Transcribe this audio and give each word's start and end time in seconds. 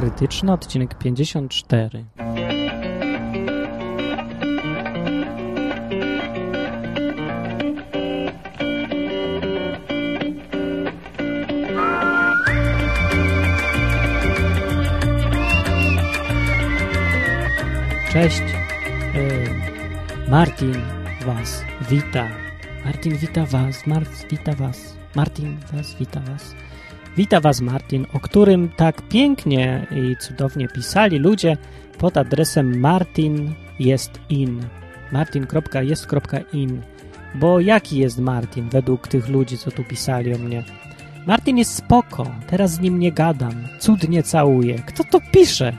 Krytyczna, 0.00 0.52
odcinek 0.52 0.98
54. 0.98 2.04
Cześć. 18.12 18.42
Y, 19.14 19.48
Martin 20.28 20.74
was 21.26 21.64
wita. 21.90 22.28
Martin 22.84 23.16
wita 23.16 23.44
was. 23.46 23.86
Mart 23.86 24.08
wita 24.30 24.52
was. 24.54 24.96
Martin 25.14 25.58
was 25.72 25.94
wita 25.94 26.20
was. 26.20 26.69
Wita 27.16 27.40
Was 27.40 27.60
Martin, 27.60 28.06
o 28.12 28.20
którym 28.20 28.68
tak 28.68 29.02
pięknie 29.08 29.86
i 29.90 30.16
cudownie 30.16 30.68
pisali 30.68 31.18
ludzie 31.18 31.56
pod 31.98 32.16
adresem 32.16 32.80
Martin 32.80 33.54
jest 33.78 34.20
in. 34.28 34.62
Martin.jest.in. 35.12 36.82
Bo 37.34 37.60
jaki 37.60 37.98
jest 37.98 38.18
Martin 38.18 38.68
według 38.68 39.08
tych 39.08 39.28
ludzi, 39.28 39.58
co 39.58 39.70
tu 39.70 39.84
pisali 39.84 40.34
o 40.34 40.38
mnie? 40.38 40.64
Martin 41.26 41.58
jest 41.58 41.74
spoko, 41.74 42.30
teraz 42.46 42.70
z 42.70 42.80
nim 42.80 42.98
nie 42.98 43.12
gadam, 43.12 43.68
cudnie 43.78 44.22
całuję. 44.22 44.78
Kto 44.86 45.04
to 45.04 45.18
pisze? 45.32 45.72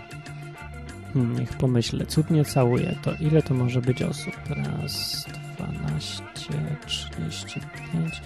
Hmm, 1.14 1.40
niech 1.40 1.54
pomyślę, 1.54 2.06
cudnie 2.06 2.46
całuję. 2.46 2.96
To 3.02 3.12
ile 3.20 3.42
to 3.42 3.54
może 3.54 3.82
być 3.82 4.02
osób? 4.02 4.34
Raz, 4.50 5.26
dwanaście, 5.58 6.54
trzydzieści 6.86 7.60
pięć... 7.60 8.22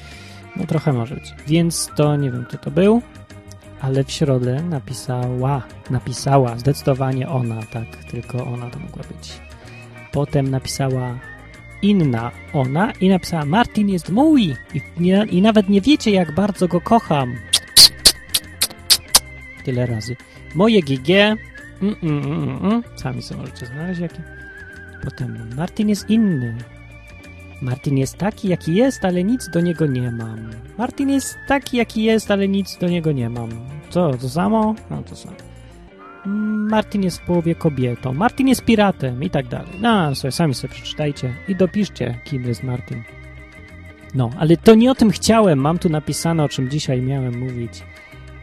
No 0.57 0.65
trochę 0.65 0.93
może 0.93 1.15
być. 1.15 1.33
Więc 1.47 1.89
to 1.95 2.15
nie 2.15 2.31
wiem, 2.31 2.45
kto 2.45 2.57
to 2.57 2.71
był, 2.71 3.01
ale 3.81 4.03
w 4.03 4.11
środę 4.11 4.63
napisała, 4.63 5.61
napisała 5.89 6.57
zdecydowanie 6.57 7.29
ona, 7.29 7.61
tak, 7.63 7.95
tylko 8.11 8.45
ona 8.45 8.69
to 8.69 8.79
mogła 8.79 9.03
być. 9.03 9.39
Potem 10.11 10.49
napisała 10.49 11.19
inna 11.81 12.31
ona 12.53 12.91
i 12.91 13.09
napisała 13.09 13.45
Martin 13.45 13.89
jest 13.89 14.09
mój 14.09 14.55
i, 14.73 14.81
nie, 14.97 15.25
i 15.31 15.41
nawet 15.41 15.69
nie 15.69 15.81
wiecie, 15.81 16.11
jak 16.11 16.35
bardzo 16.35 16.67
go 16.67 16.81
kocham. 16.81 17.35
Tyle 19.63 19.85
razy. 19.85 20.15
Moje 20.55 20.81
GG. 20.81 21.09
Mm, 21.81 21.95
mm, 22.03 22.23
mm, 22.23 22.65
mm. 22.65 22.83
Sami 22.95 23.21
sobie 23.21 23.41
możecie 23.41 23.65
znaleźć 23.65 24.01
jakie. 24.01 24.21
Potem 25.03 25.55
Martin 25.55 25.89
jest 25.89 26.09
inny. 26.09 26.55
Martin 27.61 27.97
jest 27.97 28.17
taki, 28.17 28.47
jaki 28.47 28.75
jest, 28.75 29.05
ale 29.05 29.23
nic 29.23 29.49
do 29.49 29.61
niego 29.61 29.85
nie 29.85 30.11
mam. 30.11 30.49
Martin 30.77 31.09
jest 31.09 31.35
taki, 31.47 31.77
jaki 31.77 32.03
jest, 32.03 32.31
ale 32.31 32.47
nic 32.47 32.77
do 32.77 32.87
niego 32.87 33.11
nie 33.11 33.29
mam. 33.29 33.49
Co, 33.89 34.11
to 34.13 34.29
samo? 34.29 34.75
No 34.89 35.03
to 35.03 35.15
samo. 35.15 35.35
Martin 36.69 37.03
jest 37.03 37.19
w 37.19 37.25
połowie 37.25 37.55
kobietą. 37.55 38.13
Martin 38.13 38.47
jest 38.47 38.65
piratem 38.65 39.23
i 39.23 39.29
tak 39.29 39.47
dalej. 39.47 39.71
No, 39.81 40.15
sobie, 40.15 40.31
sami 40.31 40.53
sobie 40.53 40.73
przeczytajcie 40.73 41.33
i 41.47 41.55
dopiszcie, 41.55 42.19
kim 42.25 42.43
jest 42.43 42.63
Martin. 42.63 43.03
No, 44.15 44.29
ale 44.37 44.57
to 44.57 44.75
nie 44.75 44.91
o 44.91 44.95
tym 44.95 45.11
chciałem. 45.11 45.59
Mam 45.59 45.79
tu 45.79 45.89
napisane, 45.89 46.43
o 46.43 46.49
czym 46.49 46.69
dzisiaj 46.69 47.01
miałem 47.01 47.39
mówić. 47.39 47.83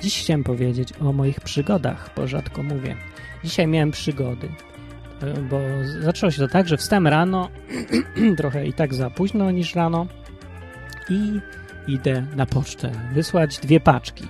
Dziś 0.00 0.20
chciałem 0.20 0.44
powiedzieć 0.44 0.88
o 1.00 1.12
moich 1.12 1.40
przygodach, 1.40 2.10
bo 2.16 2.26
rzadko 2.26 2.62
mówię. 2.62 2.96
Dzisiaj 3.44 3.66
miałem 3.66 3.90
przygody 3.90 4.48
bo 5.50 5.60
zaczęło 6.00 6.30
się 6.30 6.38
to 6.38 6.48
tak, 6.48 6.68
że 6.68 6.76
wstałem 6.76 7.06
rano, 7.06 7.48
trochę 8.38 8.66
i 8.66 8.72
tak 8.72 8.94
za 8.94 9.10
późno 9.10 9.50
niż 9.50 9.74
rano 9.74 10.06
i 11.10 11.40
idę 11.88 12.26
na 12.36 12.46
pocztę 12.46 12.90
wysłać 13.14 13.58
dwie 13.58 13.80
paczki. 13.80 14.24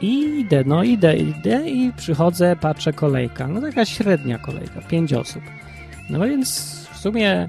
I 0.00 0.40
idę, 0.40 0.62
no 0.66 0.82
idę, 0.82 1.16
idę 1.16 1.70
i 1.70 1.92
przychodzę, 1.92 2.56
patrzę 2.60 2.92
kolejka. 2.92 3.48
No 3.48 3.60
taka 3.60 3.84
średnia 3.84 4.38
kolejka, 4.38 4.80
pięć 4.80 5.12
osób. 5.12 5.42
No 6.10 6.20
więc 6.20 6.78
w 6.92 6.96
sumie 6.96 7.48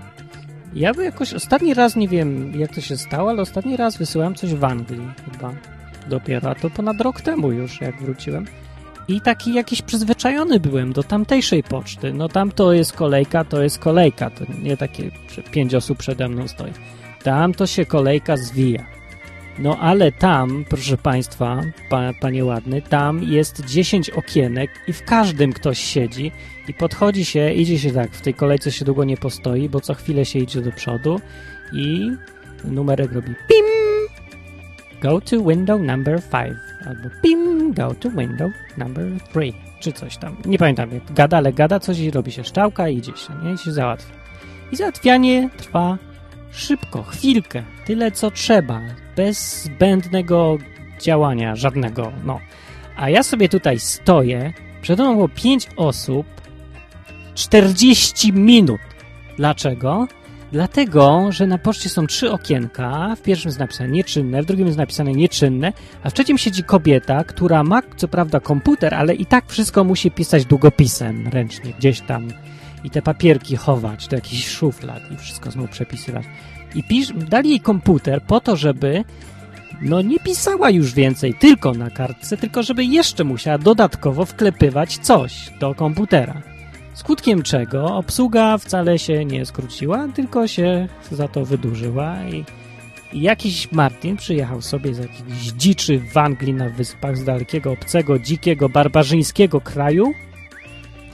ja 0.74 0.94
by 0.94 1.04
jakoś 1.04 1.34
ostatni 1.34 1.74
raz, 1.74 1.96
nie 1.96 2.08
wiem 2.08 2.60
jak 2.60 2.76
to 2.76 2.82
się 2.82 2.98
stało, 2.98 3.30
ale 3.30 3.42
ostatni 3.42 3.78
raz 3.78 3.98
wysyłałem 3.98 4.36
coś 4.36 4.54
w 4.54 4.64
Anglii 4.64 5.08
chyba 5.32 5.54
dopiero, 6.10 6.50
a 6.50 6.56
to 6.56 6.70
ponad 6.70 7.02
rok 7.02 7.22
temu 7.22 7.52
już 7.52 7.82
jak 7.82 8.02
wróciłem. 8.02 8.46
I 9.08 9.22
taki 9.22 9.54
jakiś 9.54 9.82
przyzwyczajony 9.82 10.60
byłem 10.60 10.94
do 10.94 11.04
tamtejszej 11.04 11.64
poczty. 11.64 12.14
No 12.14 12.30
tam 12.30 12.52
to 12.52 12.74
jest 12.74 12.94
kolejka, 12.94 13.44
to 13.44 13.64
jest 13.64 13.80
kolejka. 13.80 14.30
To 14.30 14.46
nie 14.62 14.78
takie, 14.78 15.12
pięć 15.52 15.76
osób 15.76 15.98
przede 15.98 16.30
mną 16.30 16.48
stoi. 16.48 16.72
Tam 17.24 17.54
to 17.54 17.68
się 17.68 17.86
kolejka 17.86 18.38
zwija. 18.38 18.86
No 19.60 19.78
ale 19.80 20.12
tam, 20.12 20.66
proszę 20.70 20.98
Państwa, 20.98 21.62
pa, 21.90 22.14
panie 22.22 22.46
ładny, 22.46 22.82
tam 22.82 23.24
jest 23.24 23.66
10 23.66 24.10
okienek 24.10 24.70
i 24.88 24.94
w 24.94 25.04
każdym 25.04 25.54
ktoś 25.54 25.80
siedzi 25.80 26.32
i 26.68 26.74
podchodzi 26.74 27.26
się, 27.26 27.54
idzie 27.54 27.80
się 27.80 27.92
tak, 27.92 28.12
w 28.12 28.22
tej 28.22 28.34
kolejce 28.34 28.72
się 28.72 28.86
długo 28.86 29.04
nie 29.04 29.18
postoi, 29.18 29.70
bo 29.70 29.82
co 29.82 29.94
chwilę 29.94 30.26
się 30.26 30.40
idzie 30.40 30.62
do 30.62 30.72
przodu 30.72 31.22
i 31.74 32.12
numerek 32.64 33.12
robi 33.12 33.36
PIM! 33.50 33.66
Go 35.02 35.22
to 35.22 35.42
window 35.42 35.82
number 35.82 36.22
5 36.32 36.75
albo 36.86 37.10
PIM! 37.22 37.74
Go 37.74 37.96
to 38.00 38.10
window 38.10 38.52
number 38.78 39.06
3 39.30 39.54
czy 39.80 39.92
coś 39.92 40.18
tam. 40.18 40.36
Nie 40.46 40.58
pamiętam 40.58 40.92
jak 40.92 41.14
gada, 41.14 41.38
ale 41.38 41.54
gada 41.54 41.80
coś 41.80 42.00
i 42.00 42.12
robi 42.12 42.32
się 42.32 42.44
szczałka 42.44 42.90
i 42.90 42.98
idzie 42.98 43.12
się, 43.18 43.34
nie? 43.44 43.54
I 43.54 43.58
się 43.58 43.72
załatwia. 43.72 44.14
I 44.72 44.76
załatwianie 44.76 45.50
trwa 45.58 45.98
szybko, 46.52 47.04
chwilkę, 47.04 47.64
tyle 47.86 48.12
co 48.12 48.32
trzeba, 48.32 48.82
bez 49.16 49.64
zbędnego 49.64 50.58
działania 51.02 51.56
żadnego, 51.56 52.12
no. 52.24 52.40
A 52.98 53.10
ja 53.10 53.24
sobie 53.24 53.50
tutaj 53.50 53.80
stoję, 53.80 54.54
przed 54.82 55.00
mną 55.00 55.14
było 55.14 55.30
5 55.30 55.70
osób, 55.78 56.26
40 57.36 58.34
minut. 58.34 58.82
Dlaczego? 59.38 60.08
Dlatego, 60.56 61.32
że 61.32 61.48
na 61.48 61.58
poczcie 61.58 61.90
są 61.90 62.08
trzy 62.08 62.32
okienka. 62.32 63.16
W 63.16 63.22
pierwszym 63.22 63.50
jest 63.50 63.60
napisane 63.60 63.90
nieczynne, 63.90 64.44
w 64.44 64.46
drugim 64.46 64.66
jest 64.66 64.78
napisane 64.78 65.12
nieczynne, 65.12 65.74
a 66.04 66.10
w 66.10 66.14
trzecim 66.14 66.38
siedzi 66.38 66.64
kobieta, 66.64 67.24
która 67.24 67.64
ma 67.64 67.82
co 67.98 68.08
prawda 68.08 68.40
komputer, 68.40 68.94
ale 68.94 69.16
i 69.16 69.26
tak 69.26 69.46
wszystko 69.48 69.84
musi 69.84 70.12
pisać 70.12 70.46
długopisem 70.46 71.28
ręcznie 71.28 71.74
gdzieś 71.80 72.02
tam 72.02 72.28
i 72.84 72.90
te 72.90 73.02
papierki 73.02 73.56
chować 73.56 74.08
do 74.08 74.16
jakichś 74.16 74.48
szuflad 74.48 75.12
i 75.12 75.18
wszystko 75.18 75.52
znowu 75.52 75.68
przepisywać. 75.68 76.26
I 76.76 76.84
pisz, 76.84 77.14
dali 77.14 77.50
jej 77.50 77.60
komputer 77.60 78.22
po 78.22 78.40
to, 78.40 78.56
żeby 78.56 79.04
no 79.82 80.02
nie 80.02 80.20
pisała 80.20 80.70
już 80.70 80.94
więcej 80.94 81.34
tylko 81.34 81.72
na 81.72 81.90
kartce, 81.90 82.38
tylko 82.38 82.64
żeby 82.64 82.86
jeszcze 82.86 83.24
musiała 83.24 83.58
dodatkowo 83.58 84.26
wklepywać 84.26 84.98
coś 84.98 85.52
do 85.60 85.76
komputera. 85.76 86.55
Skutkiem 86.96 87.44
czego 87.44 87.96
obsługa 87.96 88.58
wcale 88.58 89.00
się 89.00 89.26
nie 89.26 89.46
skróciła, 89.46 90.08
tylko 90.16 90.48
się 90.48 90.88
za 91.12 91.28
to 91.28 91.46
wydłużyła 91.46 92.16
i, 92.26 92.46
jakiś 93.14 93.72
Martin 93.72 94.18
przyjechał 94.18 94.62
sobie 94.62 94.94
z 94.94 94.98
jakiejś 94.98 95.42
dziczy 95.58 96.00
w 96.14 96.18
Anglii 96.18 96.54
na 96.54 96.70
wyspach, 96.70 97.18
z 97.18 97.24
dalekiego, 97.24 97.72
obcego, 97.72 98.20
dzikiego, 98.20 98.70
barbarzyńskiego 98.70 99.62
kraju 99.62 100.14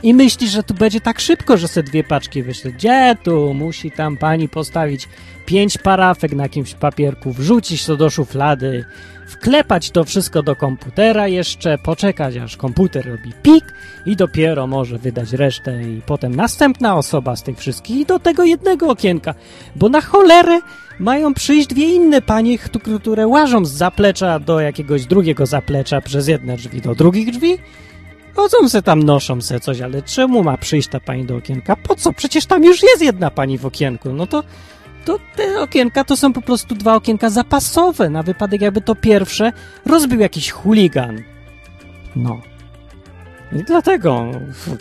i 0.03 0.13
myśli, 0.13 0.49
że 0.49 0.63
tu 0.63 0.73
będzie 0.73 1.01
tak 1.01 1.19
szybko, 1.19 1.57
że 1.57 1.67
se 1.67 1.83
dwie 1.83 2.03
paczki 2.03 2.43
wyśle. 2.43 2.71
Gdzie 2.71 3.15
tu? 3.23 3.53
Musi 3.53 3.91
tam 3.91 4.17
pani 4.17 4.49
postawić 4.49 5.07
pięć 5.45 5.77
parafek 5.77 6.33
na 6.33 6.43
jakimś 6.43 6.73
papierku, 6.73 7.33
wrzucić 7.33 7.85
to 7.85 7.97
do 7.97 8.09
szuflady, 8.09 8.85
wklepać 9.27 9.91
to 9.91 10.03
wszystko 10.03 10.43
do 10.43 10.55
komputera 10.55 11.27
jeszcze, 11.27 11.77
poczekać 11.77 12.37
aż 12.37 12.57
komputer 12.57 13.05
robi 13.05 13.33
pik 13.43 13.73
i 14.05 14.15
dopiero 14.15 14.67
może 14.67 14.97
wydać 14.97 15.33
resztę 15.33 15.83
i 15.83 16.01
potem 16.05 16.35
następna 16.35 16.95
osoba 16.95 17.35
z 17.35 17.43
tych 17.43 17.57
wszystkich 17.57 17.97
i 17.97 18.05
do 18.05 18.19
tego 18.19 18.43
jednego 18.43 18.89
okienka, 18.89 19.35
bo 19.75 19.89
na 19.89 20.01
cholerę 20.01 20.59
mają 20.99 21.33
przyjść 21.33 21.67
dwie 21.67 21.95
inne 21.95 22.21
panie, 22.21 22.57
które 22.99 23.27
łażą 23.27 23.65
z 23.65 23.71
zaplecza 23.71 24.39
do 24.39 24.59
jakiegoś 24.59 25.05
drugiego 25.05 25.45
zaplecza 25.45 26.01
przez 26.01 26.27
jedne 26.27 26.57
drzwi 26.57 26.81
do 26.81 26.95
drugich 26.95 27.31
drzwi 27.31 27.57
Chodzą 28.35 28.69
se 28.69 28.81
tam, 28.81 29.03
noszą 29.03 29.41
se 29.41 29.59
coś, 29.59 29.81
ale 29.81 30.01
czemu 30.01 30.43
ma 30.43 30.57
przyjść 30.57 30.87
ta 30.89 30.99
pani 30.99 31.25
do 31.25 31.35
okienka? 31.35 31.75
Po 31.75 31.95
co? 31.95 32.13
Przecież 32.13 32.45
tam 32.45 32.63
już 32.63 32.83
jest 32.83 33.01
jedna 33.01 33.31
pani 33.31 33.57
w 33.57 33.65
okienku. 33.65 34.13
No 34.13 34.27
to, 34.27 34.43
to 35.05 35.19
te 35.35 35.61
okienka 35.61 36.03
to 36.03 36.17
są 36.17 36.33
po 36.33 36.41
prostu 36.41 36.75
dwa 36.75 36.95
okienka 36.95 37.29
zapasowe, 37.29 38.09
na 38.09 38.23
wypadek 38.23 38.61
jakby 38.61 38.81
to 38.81 38.95
pierwsze 38.95 39.51
rozbił 39.85 40.19
jakiś 40.19 40.51
chuligan. 40.51 41.23
No. 42.15 42.41
I 43.51 43.63
dlatego 43.63 44.31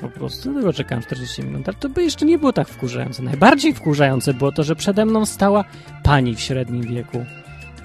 po 0.00 0.08
prostu 0.08 0.52
dlatego 0.52 0.72
czekałem 0.72 1.04
40 1.04 1.42
minut. 1.42 1.68
Ale 1.68 1.76
to 1.80 1.88
by 1.88 2.02
jeszcze 2.02 2.26
nie 2.26 2.38
było 2.38 2.52
tak 2.52 2.68
wkurzające. 2.68 3.22
Najbardziej 3.22 3.74
wkurzające 3.74 4.34
było 4.34 4.52
to, 4.52 4.64
że 4.64 4.76
przede 4.76 5.04
mną 5.04 5.26
stała 5.26 5.64
pani 6.02 6.34
w 6.36 6.40
średnim 6.40 6.82
wieku. 6.82 7.24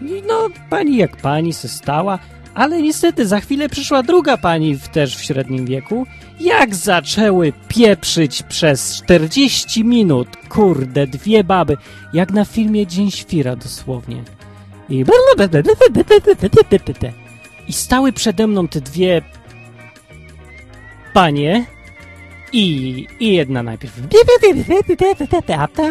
I 0.02 0.24
no, 0.28 0.48
pani 0.70 0.98
jak 0.98 1.18
pani 1.18 1.54
se 1.54 1.68
stała, 1.68 2.20
ale 2.56 2.81
niestety 2.81 3.28
za 3.28 3.40
chwilę 3.40 3.69
przyszła 3.69 4.04
druga 4.04 4.38
pani 4.38 4.75
w, 4.75 4.88
też 4.88 5.18
w 5.18 5.24
średnim 5.24 5.66
wieku. 5.66 6.06
Jak 6.40 6.75
zaczęły 6.75 7.54
pieprzyć 7.68 8.44
przez 8.44 8.96
40 8.98 9.84
minut, 9.84 10.28
kurde, 10.50 11.07
dwie 11.07 11.44
baby, 11.44 11.78
jak 12.13 12.31
na 12.31 12.46
filmie 12.46 12.88
Dzień 12.88 13.12
Świra 13.12 13.56
dosłownie. 13.56 14.24
I, 14.90 15.06
I 17.68 17.74
stały 17.74 18.13
przede 18.13 18.48
mną 18.48 18.68
te 18.68 18.81
dwie 18.81 19.22
panie 21.13 21.66
i, 22.56 23.07
i 23.19 23.34
jedna 23.34 23.63
najpierw 23.63 23.94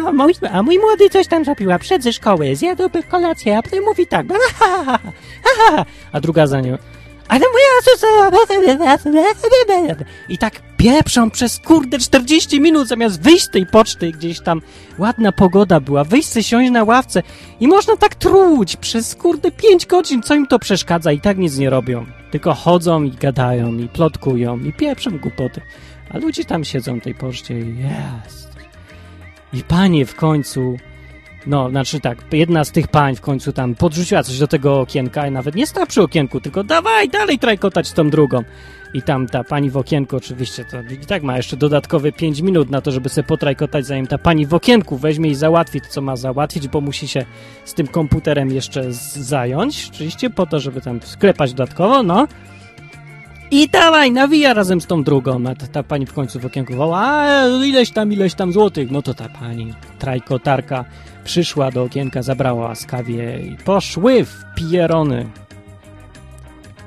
a, 0.07 0.11
mój, 0.11 0.33
a 0.51 0.63
mój 0.63 0.79
młody 0.79 1.09
coś 1.09 1.27
tam 1.27 1.45
zrobił, 1.45 1.71
a 1.71 1.79
przed 1.79 2.03
ze 2.03 2.13
szkoły 2.13 2.55
zjadłby 2.55 3.03
kolację, 3.03 3.57
a 3.57 3.61
potem 3.61 3.83
mówi 3.83 4.07
tak 4.07 4.25
a 6.11 6.19
druga 6.21 6.47
za 6.47 6.61
nią 6.61 6.77
ale 7.27 7.39
moja 7.39 7.65
I 10.29 10.37
tak 10.37 10.61
pieprzą 10.77 11.31
przez 11.31 11.59
kurde 11.59 11.99
40 11.99 12.61
minut, 12.61 12.87
zamiast 12.87 13.21
wyjść 13.21 13.43
z 13.43 13.49
tej 13.49 13.65
poczty, 13.65 14.11
gdzieś 14.11 14.39
tam 14.39 14.61
ładna 14.99 15.31
pogoda 15.31 15.79
była, 15.79 16.03
wyjść 16.03 16.29
sobie, 16.29 16.43
siąść 16.43 16.71
na 16.71 16.83
ławce 16.83 17.23
i 17.59 17.67
można 17.67 17.97
tak 17.97 18.15
truć 18.15 18.75
przez 18.75 19.15
kurde 19.15 19.51
5 19.51 19.85
godzin, 19.85 20.21
co 20.21 20.35
im 20.35 20.47
to 20.47 20.59
przeszkadza 20.59 21.11
i 21.11 21.21
tak 21.21 21.37
nic 21.37 21.57
nie 21.57 21.69
robią. 21.69 22.05
Tylko 22.31 22.53
chodzą 22.53 23.03
i 23.03 23.11
gadają 23.11 23.77
i 23.77 23.87
plotkują 23.87 24.59
i 24.59 24.73
pieprzą 24.73 25.17
głupoty. 25.19 25.61
A 26.09 26.17
ludzie 26.17 26.45
tam 26.45 26.63
siedzą 26.63 26.99
tej 26.99 27.15
poczcie 27.15 27.59
i 27.59 27.77
jest. 27.77 28.55
I 29.53 29.63
panie 29.63 30.05
w 30.05 30.15
końcu 30.15 30.77
no, 31.47 31.69
znaczy 31.69 31.99
tak, 31.99 32.17
jedna 32.31 32.63
z 32.63 32.71
tych 32.71 32.87
pań 32.87 33.15
w 33.15 33.21
końcu 33.21 33.53
tam 33.53 33.75
podrzuciła 33.75 34.23
coś 34.23 34.39
do 34.39 34.47
tego 34.47 34.79
okienka 34.79 35.27
i 35.27 35.31
nawet 35.31 35.55
nie 35.55 35.67
stała 35.67 35.85
przy 35.85 36.01
okienku, 36.01 36.41
tylko 36.41 36.63
dawaj 36.63 37.09
dalej 37.09 37.39
trajkotać 37.39 37.87
z 37.87 37.93
tą 37.93 38.09
drugą. 38.09 38.43
I 38.93 39.01
tam 39.01 39.27
ta 39.27 39.43
pani 39.43 39.69
w 39.69 39.77
okienku 39.77 40.15
oczywiście 40.15 40.65
to 40.65 40.81
i 40.81 41.05
tak 41.05 41.23
ma 41.23 41.37
jeszcze 41.37 41.57
dodatkowe 41.57 42.11
5 42.11 42.41
minut 42.41 42.69
na 42.69 42.81
to, 42.81 42.91
żeby 42.91 43.09
sobie 43.09 43.27
potrajkotać, 43.27 43.85
zanim 43.85 44.07
ta 44.07 44.17
pani 44.17 44.45
w 44.45 44.53
okienku 44.53 44.97
weźmie 44.97 45.29
i 45.29 45.35
załatwi 45.35 45.81
to, 45.81 45.87
co 45.87 46.01
ma 46.01 46.15
załatwić, 46.15 46.67
bo 46.67 46.81
musi 46.81 47.07
się 47.07 47.25
z 47.65 47.73
tym 47.73 47.87
komputerem 47.87 48.51
jeszcze 48.51 48.93
zająć, 48.93 49.89
oczywiście 49.93 50.29
po 50.29 50.45
to, 50.45 50.59
żeby 50.59 50.81
tam 50.81 51.01
sklepać 51.01 51.53
dodatkowo, 51.53 52.03
no. 52.03 52.27
I 53.51 53.69
dawaj, 53.69 54.11
nawija 54.11 54.53
razem 54.53 54.81
z 54.81 54.87
tą 54.87 55.03
drugą. 55.03 55.47
A 55.47 55.55
ta, 55.55 55.67
ta 55.67 55.83
pani 55.83 56.05
w 56.05 56.13
końcu 56.13 56.39
w 56.39 56.45
okienku 56.45 56.75
woła, 56.75 56.99
a 56.99 57.47
ileś 57.47 57.91
tam, 57.91 58.13
ileś 58.13 58.33
tam 58.33 58.51
złotych. 58.51 58.91
No 58.91 59.01
to 59.01 59.13
ta 59.13 59.29
pani, 59.29 59.73
trajkotarka, 59.99 60.85
przyszła 61.23 61.71
do 61.71 61.83
okienka, 61.83 62.23
zabrała 62.23 62.67
łaskawie 62.67 63.39
i 63.39 63.57
poszły 63.57 64.25
w 64.25 64.43
pierony. 64.55 65.25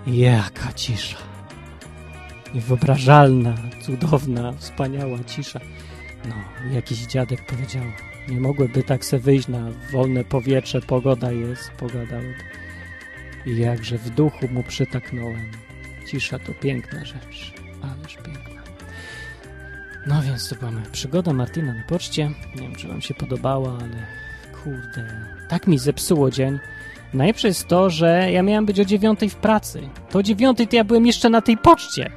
Jaka 0.06 0.72
cisza. 0.72 1.16
Niewyobrażalna, 2.54 3.54
cudowna, 3.82 4.52
wspaniała 4.52 5.18
cisza. 5.26 5.60
No, 6.28 6.34
jakiś 6.74 6.98
dziadek 6.98 7.46
powiedział, 7.46 7.84
nie 8.28 8.40
mogłyby 8.40 8.82
tak 8.82 9.04
se 9.04 9.18
wyjść 9.18 9.48
na 9.48 9.66
wolne 9.92 10.24
powietrze, 10.24 10.80
pogoda 10.80 11.32
jest, 11.32 11.70
pogadał. 11.70 12.22
I 13.46 13.56
jakże 13.56 13.98
w 13.98 14.10
duchu 14.10 14.48
mu 14.48 14.62
przytaknąłem. 14.62 15.67
Cisza 16.10 16.38
to 16.38 16.54
piękna 16.54 17.04
rzecz, 17.04 17.52
ależ 17.82 18.16
piękna. 18.16 18.62
No 20.06 20.22
więc 20.22 20.48
to 20.48 20.56
była 20.56 20.70
moja 20.70 20.90
przygoda 20.92 21.32
Martina 21.32 21.74
na 21.74 21.82
poczcie. 21.88 22.30
Nie 22.54 22.62
wiem, 22.62 22.74
czy 22.74 22.88
wam 22.88 23.00
się 23.00 23.14
podobała, 23.14 23.78
ale 23.80 24.06
kurde, 24.64 25.26
tak 25.48 25.66
mi 25.66 25.78
zepsuło 25.78 26.30
dzień. 26.30 26.58
Najlepsze 27.14 27.48
jest 27.48 27.68
to, 27.68 27.90
że 27.90 28.32
ja 28.32 28.42
miałem 28.42 28.66
być 28.66 28.80
o 28.80 28.84
dziewiątej 28.84 29.30
w 29.30 29.36
pracy. 29.36 29.88
To 30.10 30.18
o 30.18 30.22
dziewiątej 30.22 30.68
to 30.68 30.76
ja 30.76 30.84
byłem 30.84 31.06
jeszcze 31.06 31.30
na 31.30 31.40
tej 31.40 31.56
poczcie. 31.56 32.10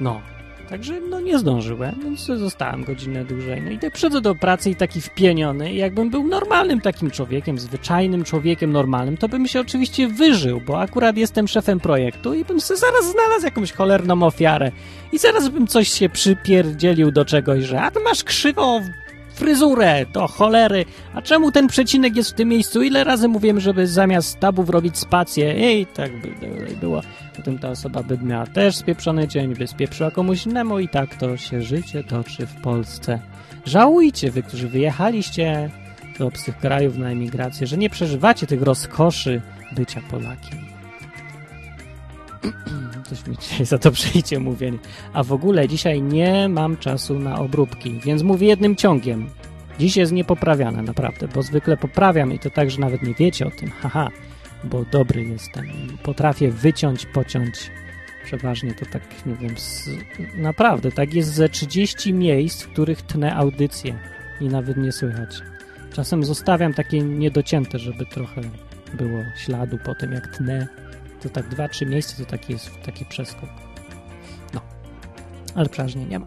No, 0.00 0.20
Także 0.68 1.00
no 1.00 1.20
nie 1.20 1.38
zdążyłem, 1.38 1.94
więc 2.02 2.24
zostałem 2.24 2.84
godzinę 2.84 3.24
dłużej. 3.24 3.62
No 3.62 3.70
i 3.70 3.78
tak 3.78 3.92
przychodzę 3.92 4.20
do 4.20 4.34
pracy 4.34 4.70
i 4.70 4.76
taki 4.76 5.00
wpieniony. 5.00 5.74
jakbym 5.74 6.10
był 6.10 6.26
normalnym 6.26 6.80
takim 6.80 7.10
człowiekiem, 7.10 7.58
zwyczajnym 7.58 8.24
człowiekiem 8.24 8.72
normalnym, 8.72 9.16
to 9.16 9.28
bym 9.28 9.46
się 9.46 9.60
oczywiście 9.60 10.08
wyżył, 10.08 10.60
bo 10.60 10.80
akurat 10.80 11.16
jestem 11.16 11.48
szefem 11.48 11.80
projektu 11.80 12.34
i 12.34 12.44
bym 12.44 12.60
sobie 12.60 12.80
zaraz 12.80 13.12
znalazł 13.12 13.44
jakąś 13.44 13.72
cholerną 13.72 14.22
ofiarę. 14.22 14.72
I 15.12 15.18
zaraz 15.18 15.48
bym 15.48 15.66
coś 15.66 15.88
się 15.88 16.08
przypierdzielił 16.08 17.10
do 17.12 17.24
czegoś, 17.24 17.64
że 17.64 17.80
a 17.80 17.90
ty 17.90 18.00
masz 18.00 18.24
krzywo 18.24 18.80
fryzurę, 19.38 20.06
to 20.12 20.26
cholery. 20.26 20.84
A 21.14 21.22
czemu 21.22 21.52
ten 21.52 21.66
przecinek 21.66 22.16
jest 22.16 22.30
w 22.30 22.34
tym 22.34 22.48
miejscu? 22.48 22.82
Ile 22.82 23.04
razy 23.04 23.28
mówiłem, 23.28 23.60
żeby 23.60 23.86
zamiast 23.86 24.40
tabów 24.40 24.70
robić 24.70 24.98
spację? 24.98 25.54
Ej, 25.54 25.86
tak 25.86 26.20
by 26.20 26.28
było. 26.80 27.02
Potem 27.36 27.58
ta 27.58 27.68
osoba 27.68 28.02
by 28.02 28.18
miała 28.18 28.46
też 28.46 28.76
spieprzony 28.76 29.28
dzień, 29.28 29.54
by 29.54 29.66
spieprzyła 29.66 30.10
komuś 30.10 30.46
innemu 30.46 30.78
i 30.78 30.88
tak 30.88 31.14
to 31.14 31.36
się 31.36 31.62
życie 31.62 32.04
toczy 32.04 32.46
w 32.46 32.54
Polsce. 32.54 33.20
Żałujcie 33.64 34.30
wy, 34.30 34.42
którzy 34.42 34.68
wyjechaliście 34.68 35.70
do 36.18 36.26
obcych 36.26 36.58
krajów 36.58 36.96
na 36.96 37.10
emigrację, 37.10 37.66
że 37.66 37.76
nie 37.76 37.90
przeżywacie 37.90 38.46
tych 38.46 38.62
rozkoszy 38.62 39.42
bycia 39.72 40.00
Polakiem. 40.10 40.58
Coś 43.08 43.26
mi 43.26 43.36
dzisiaj 43.36 43.66
za 43.66 43.78
to 43.78 43.90
przyjdzie 43.90 44.38
mówienie. 44.38 44.78
A 45.12 45.22
w 45.22 45.32
ogóle 45.32 45.68
dzisiaj 45.68 46.02
nie 46.02 46.48
mam 46.48 46.76
czasu 46.76 47.18
na 47.18 47.38
obróbki, 47.38 48.00
więc 48.00 48.22
mówię 48.22 48.46
jednym 48.46 48.76
ciągiem. 48.76 49.30
Dziś 49.78 49.96
jest 49.96 50.12
niepoprawiane, 50.12 50.82
naprawdę, 50.82 51.28
bo 51.28 51.42
zwykle 51.42 51.76
poprawiam 51.76 52.32
i 52.32 52.38
to 52.38 52.50
tak, 52.50 52.70
że 52.70 52.80
nawet 52.80 53.02
nie 53.02 53.14
wiecie 53.14 53.46
o 53.46 53.50
tym. 53.50 53.70
Haha, 53.70 54.08
bo 54.64 54.84
dobry 54.84 55.24
jestem. 55.24 55.66
Potrafię 56.02 56.50
wyciąć, 56.50 57.06
pociąć. 57.06 57.70
Przeważnie 58.24 58.74
to 58.74 58.86
tak, 58.92 59.02
nie 59.26 59.34
wiem, 59.34 59.58
z, 59.58 59.88
naprawdę, 60.36 60.92
tak 60.92 61.14
jest 61.14 61.32
ze 61.32 61.48
30 61.48 62.14
miejsc, 62.14 62.62
w 62.62 62.72
których 62.72 63.02
tnę 63.02 63.36
audycję 63.36 63.98
i 64.40 64.48
nawet 64.48 64.76
nie 64.76 64.92
słychać. 64.92 65.30
Czasem 65.92 66.24
zostawiam 66.24 66.74
takie 66.74 67.00
niedocięte, 67.00 67.78
żeby 67.78 68.06
trochę 68.06 68.40
było 68.94 69.22
śladu 69.36 69.78
po 69.84 69.94
tym, 69.94 70.12
jak 70.12 70.36
tnę 70.36 70.66
to 71.22 71.28
tak 71.28 71.48
dwa, 71.48 71.68
trzy 71.68 71.86
miejsca 71.86 72.24
to 72.24 72.30
taki 72.30 72.52
jest 72.52 72.82
taki 72.82 73.04
przeskok. 73.04 73.50
No. 74.54 74.60
Ale 75.54 75.68
przeważnie 75.68 76.04
nie 76.04 76.18
ma. 76.18 76.26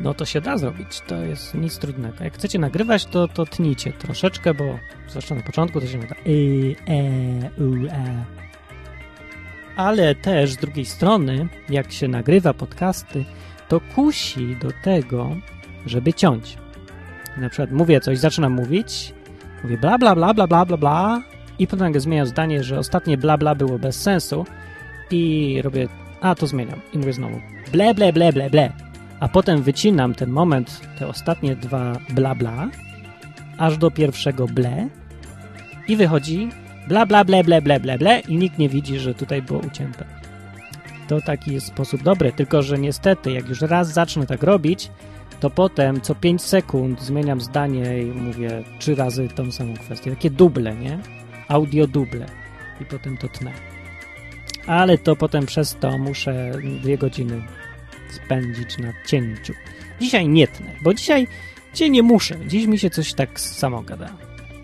No 0.00 0.14
to 0.14 0.24
się 0.24 0.40
da 0.40 0.58
zrobić, 0.58 1.00
to 1.06 1.16
jest 1.16 1.54
nic 1.54 1.78
trudnego. 1.78 2.24
Jak 2.24 2.34
chcecie 2.34 2.58
nagrywać, 2.58 3.06
to, 3.06 3.28
to 3.28 3.46
tnijcie 3.46 3.92
troszeczkę, 3.92 4.54
bo 4.54 4.64
zwłaszcza 5.08 5.34
na 5.34 5.42
początku 5.42 5.80
to 5.80 5.86
się 5.86 5.98
da 5.98 6.06
e, 6.06 7.64
u, 7.64 7.86
e. 7.86 8.24
Ale 9.76 10.14
też 10.14 10.52
z 10.52 10.56
drugiej 10.56 10.84
strony, 10.84 11.48
jak 11.68 11.92
się 11.92 12.08
nagrywa 12.08 12.54
podcasty, 12.54 13.24
to 13.68 13.80
kusi 13.80 14.56
do 14.56 14.70
tego, 14.82 15.36
żeby 15.86 16.12
ciąć. 16.12 16.58
Na 17.36 17.48
przykład 17.48 17.72
mówię 17.72 18.00
coś, 18.00 18.18
zaczynam 18.18 18.52
mówić, 18.52 19.14
mówię 19.62 19.78
bla 19.78 19.98
bla 19.98 20.14
bla 20.14 20.34
bla 20.34 20.46
bla 20.46 20.64
bla 20.64 20.76
bla 20.76 21.22
i 21.58 21.66
potem 21.66 22.00
zmieniam 22.00 22.26
zdanie, 22.26 22.64
że 22.64 22.78
ostatnie 22.78 23.18
bla 23.18 23.38
bla 23.38 23.54
było 23.54 23.78
bez 23.78 24.02
sensu 24.02 24.46
i 25.10 25.60
robię, 25.62 25.88
a 26.20 26.34
to 26.34 26.46
zmieniam 26.46 26.80
i 26.94 26.98
mówię 26.98 27.12
znowu 27.12 27.40
ble 27.72 27.94
ble 27.94 28.12
ble 28.12 28.32
ble 28.32 28.50
ble, 28.50 28.72
a 29.20 29.28
potem 29.28 29.62
wycinam 29.62 30.14
ten 30.14 30.30
moment, 30.30 30.80
te 30.98 31.06
ostatnie 31.06 31.56
dwa 31.56 31.92
bla 32.10 32.34
bla, 32.34 32.68
aż 33.58 33.78
do 33.78 33.90
pierwszego 33.90 34.46
ble 34.46 34.88
i 35.88 35.96
wychodzi 35.96 36.48
bla 36.88 37.06
bla 37.06 37.24
ble 37.24 37.44
ble 37.44 37.62
ble 37.62 37.80
ble 37.80 37.98
ble 37.98 38.20
i 38.28 38.36
nikt 38.36 38.58
nie 38.58 38.68
widzi, 38.68 38.98
że 38.98 39.14
tutaj 39.14 39.42
było 39.42 39.60
ucięte. 39.60 40.04
To 41.08 41.20
taki 41.20 41.52
jest 41.52 41.66
sposób 41.66 42.02
dobry, 42.02 42.32
tylko 42.32 42.62
że 42.62 42.78
niestety, 42.78 43.32
jak 43.32 43.48
już 43.48 43.60
raz 43.60 43.92
zacznę 43.92 44.26
tak 44.26 44.42
robić, 44.42 44.90
to 45.40 45.50
potem 45.50 46.00
co 46.00 46.14
5 46.14 46.42
sekund 46.42 47.02
zmieniam 47.02 47.40
zdanie 47.40 48.02
i 48.02 48.04
mówię 48.04 48.62
trzy 48.78 48.94
razy 48.94 49.28
tą 49.28 49.52
samą 49.52 49.74
kwestię. 49.74 50.10
Takie 50.10 50.30
duble, 50.30 50.76
nie? 50.76 50.98
Audio 51.48 51.86
duble 51.86 52.26
i 52.80 52.84
potem 52.84 53.16
to 53.16 53.28
tnę. 53.28 53.52
Ale 54.66 54.98
to 54.98 55.16
potem 55.16 55.46
przez 55.46 55.76
to 55.80 55.98
muszę 55.98 56.52
dwie 56.82 56.98
godziny 56.98 57.42
spędzić 58.10 58.78
na 58.78 58.92
cięciu. 59.06 59.52
Dzisiaj 60.00 60.28
nie 60.28 60.48
tnę, 60.48 60.66
bo 60.82 60.94
dzisiaj 60.94 61.26
cię 61.74 61.90
nie 61.90 62.02
muszę. 62.02 62.36
Dziś 62.46 62.66
mi 62.66 62.78
się 62.78 62.90
coś 62.90 63.14
tak 63.14 63.40
samo 63.40 63.82
gada. 63.82 64.08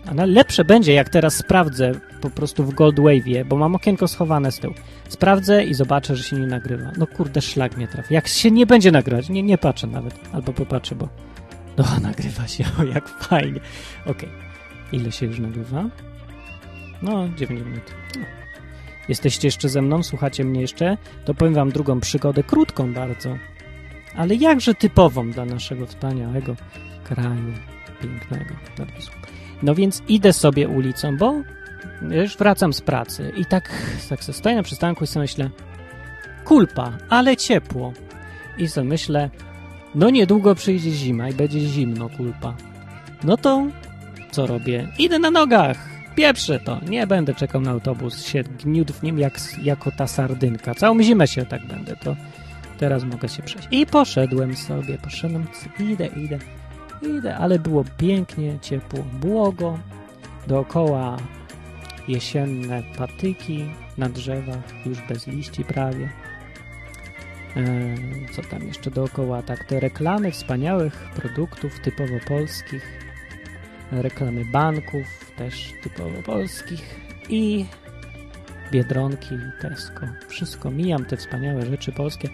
A 0.05 0.25
lepsze 0.25 0.65
będzie, 0.65 0.93
jak 0.93 1.09
teraz 1.09 1.35
sprawdzę 1.35 1.91
po 2.21 2.29
prostu 2.29 2.63
w 2.63 2.75
Goldwave'ie, 2.75 3.45
bo 3.45 3.55
mam 3.55 3.75
okienko 3.75 4.07
schowane 4.07 4.51
z 4.51 4.59
tyłu. 4.59 4.73
Sprawdzę 5.09 5.63
i 5.63 5.73
zobaczę, 5.73 6.15
że 6.15 6.23
się 6.23 6.35
nie 6.35 6.47
nagrywa. 6.47 6.91
No 6.97 7.07
kurde, 7.07 7.41
szlak 7.41 7.77
mnie 7.77 7.87
trafi. 7.87 8.13
Jak 8.13 8.27
się 8.27 8.51
nie 8.51 8.65
będzie 8.65 8.91
nagrywać, 8.91 9.29
nie, 9.29 9.43
nie 9.43 9.57
patrzę 9.57 9.87
nawet. 9.87 10.19
Albo 10.33 10.53
popatrzę, 10.53 10.95
bo 10.95 11.09
no, 11.77 11.85
nagrywa 12.09 12.47
się, 12.47 12.63
o 12.79 12.83
jak 12.83 13.09
fajnie. 13.09 13.59
Okej. 14.01 14.11
Okay. 14.11 14.29
Ile 14.91 15.11
się 15.11 15.25
już 15.25 15.39
nagrywa? 15.39 15.89
No, 17.01 17.29
9 17.35 17.65
minut. 17.65 17.93
Jesteście 19.09 19.47
jeszcze 19.47 19.69
ze 19.69 19.81
mną, 19.81 20.03
słuchacie 20.03 20.45
mnie 20.45 20.61
jeszcze, 20.61 20.97
to 21.25 21.33
powiem 21.33 21.53
wam 21.53 21.71
drugą 21.71 21.99
przygodę, 21.99 22.43
krótką 22.43 22.93
bardzo, 22.93 23.37
ale 24.15 24.35
jakże 24.35 24.75
typową 24.75 25.31
dla 25.31 25.45
naszego 25.45 25.85
wspaniałego 25.85 26.55
kraju 27.03 27.53
pięknego. 28.01 28.55
No 29.63 29.75
więc 29.75 30.03
idę 30.07 30.33
sobie 30.33 30.67
ulicą, 30.67 31.17
bo 31.17 31.33
już 32.01 32.37
wracam 32.37 32.73
z 32.73 32.81
pracy 32.81 33.31
i 33.37 33.45
tak, 33.45 33.71
tak 34.09 34.23
sobie 34.23 34.37
stoję 34.37 34.55
na 34.55 34.63
przystanku 34.63 35.03
i 35.03 35.07
sobie 35.07 35.21
myślę, 35.21 35.49
kulpa, 36.45 36.97
ale 37.09 37.37
ciepło. 37.37 37.93
I 38.57 38.67
sobie 38.67 38.89
myślę, 38.89 39.29
no 39.95 40.09
niedługo 40.09 40.55
przyjdzie 40.55 40.91
zima 40.91 41.29
i 41.29 41.33
będzie 41.33 41.59
zimno, 41.59 42.09
kulpa. 42.09 42.55
No 43.23 43.37
to 43.37 43.67
co 44.31 44.47
robię? 44.47 44.87
Idę 44.99 45.19
na 45.19 45.31
nogach 45.31 45.94
Pieprzę 46.15 46.59
to, 46.59 46.79
nie 46.89 47.07
będę 47.07 47.33
czekał 47.33 47.61
na 47.61 47.71
autobus, 47.71 48.25
się 48.25 48.43
gniótł 48.43 48.93
w 48.93 49.03
nim 49.03 49.19
jak, 49.19 49.39
jako 49.63 49.91
ta 49.91 50.07
sardynka. 50.07 50.75
Całą 50.75 51.03
zimę 51.03 51.27
się 51.27 51.45
tak 51.45 51.67
będę, 51.67 51.95
to 51.95 52.15
teraz 52.77 53.03
mogę 53.03 53.29
się 53.29 53.43
przejść. 53.43 53.67
I 53.71 53.85
poszedłem 53.85 54.55
sobie, 54.55 54.97
poszedłem, 54.97 55.47
idę, 55.79 56.05
idę, 56.07 56.39
idę, 57.01 57.37
ale 57.37 57.59
było 57.59 57.83
pięknie, 57.97 58.59
ciepło, 58.61 59.03
błogo, 59.13 59.79
dookoła 60.47 61.17
jesienne 62.07 62.83
patyki 62.97 63.65
na 63.97 64.09
drzewach, 64.09 64.85
już 64.85 65.01
bez 65.01 65.27
liści 65.27 65.65
prawie. 65.65 66.09
E, 67.55 67.95
co 68.35 68.41
tam 68.41 68.67
jeszcze 68.67 68.91
dookoła? 68.91 69.41
Tak, 69.41 69.63
te 69.63 69.79
reklamy 69.79 70.31
wspaniałych 70.31 71.09
produktów 71.15 71.79
typowo 71.79 72.19
polskich, 72.27 72.99
reklamy 73.91 74.45
banków 74.45 75.24
też 75.37 75.73
typowo 75.83 76.21
polskich 76.25 76.99
i 77.29 77.65
Biedronki, 78.71 79.35
Tesco, 79.61 80.01
wszystko. 80.27 80.71
Mijam 80.71 81.05
te 81.05 81.17
wspaniałe 81.17 81.65
rzeczy 81.65 81.91
polskie 81.91 82.29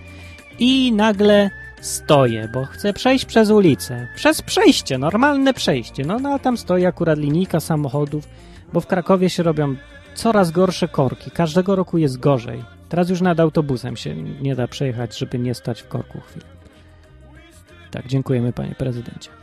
i 0.60 0.94
nagle 0.94 1.50
stoję, 1.82 2.50
bo 2.54 2.66
chcę 2.66 2.94
przejść 2.94 3.26
przez 3.26 3.50
ulicę. 3.50 4.08
Przez 4.16 4.42
przejście, 4.42 4.98
normalne 4.98 5.54
przejście. 5.54 6.06
No, 6.06 6.20
no 6.20 6.34
a 6.34 6.40
tam 6.40 6.58
stoi 6.58 6.86
akurat 6.86 7.20
linijka 7.20 7.60
samochodów, 7.60 8.28
bo 8.74 8.82
w 8.82 8.88
Krakowie 8.88 9.30
się 9.30 9.44
robią 9.44 9.76
coraz 10.16 10.52
gorsze 10.52 10.88
korki. 10.88 11.32
Każdego 11.32 11.76
roku 11.76 11.98
jest 11.98 12.20
gorzej. 12.20 12.64
Teraz 12.90 13.10
już 13.10 13.22
nad 13.22 13.40
autobusem 13.40 13.98
się 13.98 14.16
nie 14.16 14.56
da 14.56 14.68
przejechać, 14.68 15.18
żeby 15.18 15.40
nie 15.40 15.56
stać 15.56 15.82
w 15.82 15.88
korku 15.88 16.20
chwilę. 16.22 16.46
Tak, 17.92 18.08
dziękujemy 18.08 18.54
panie 18.54 18.76
prezydencie. 18.76 19.41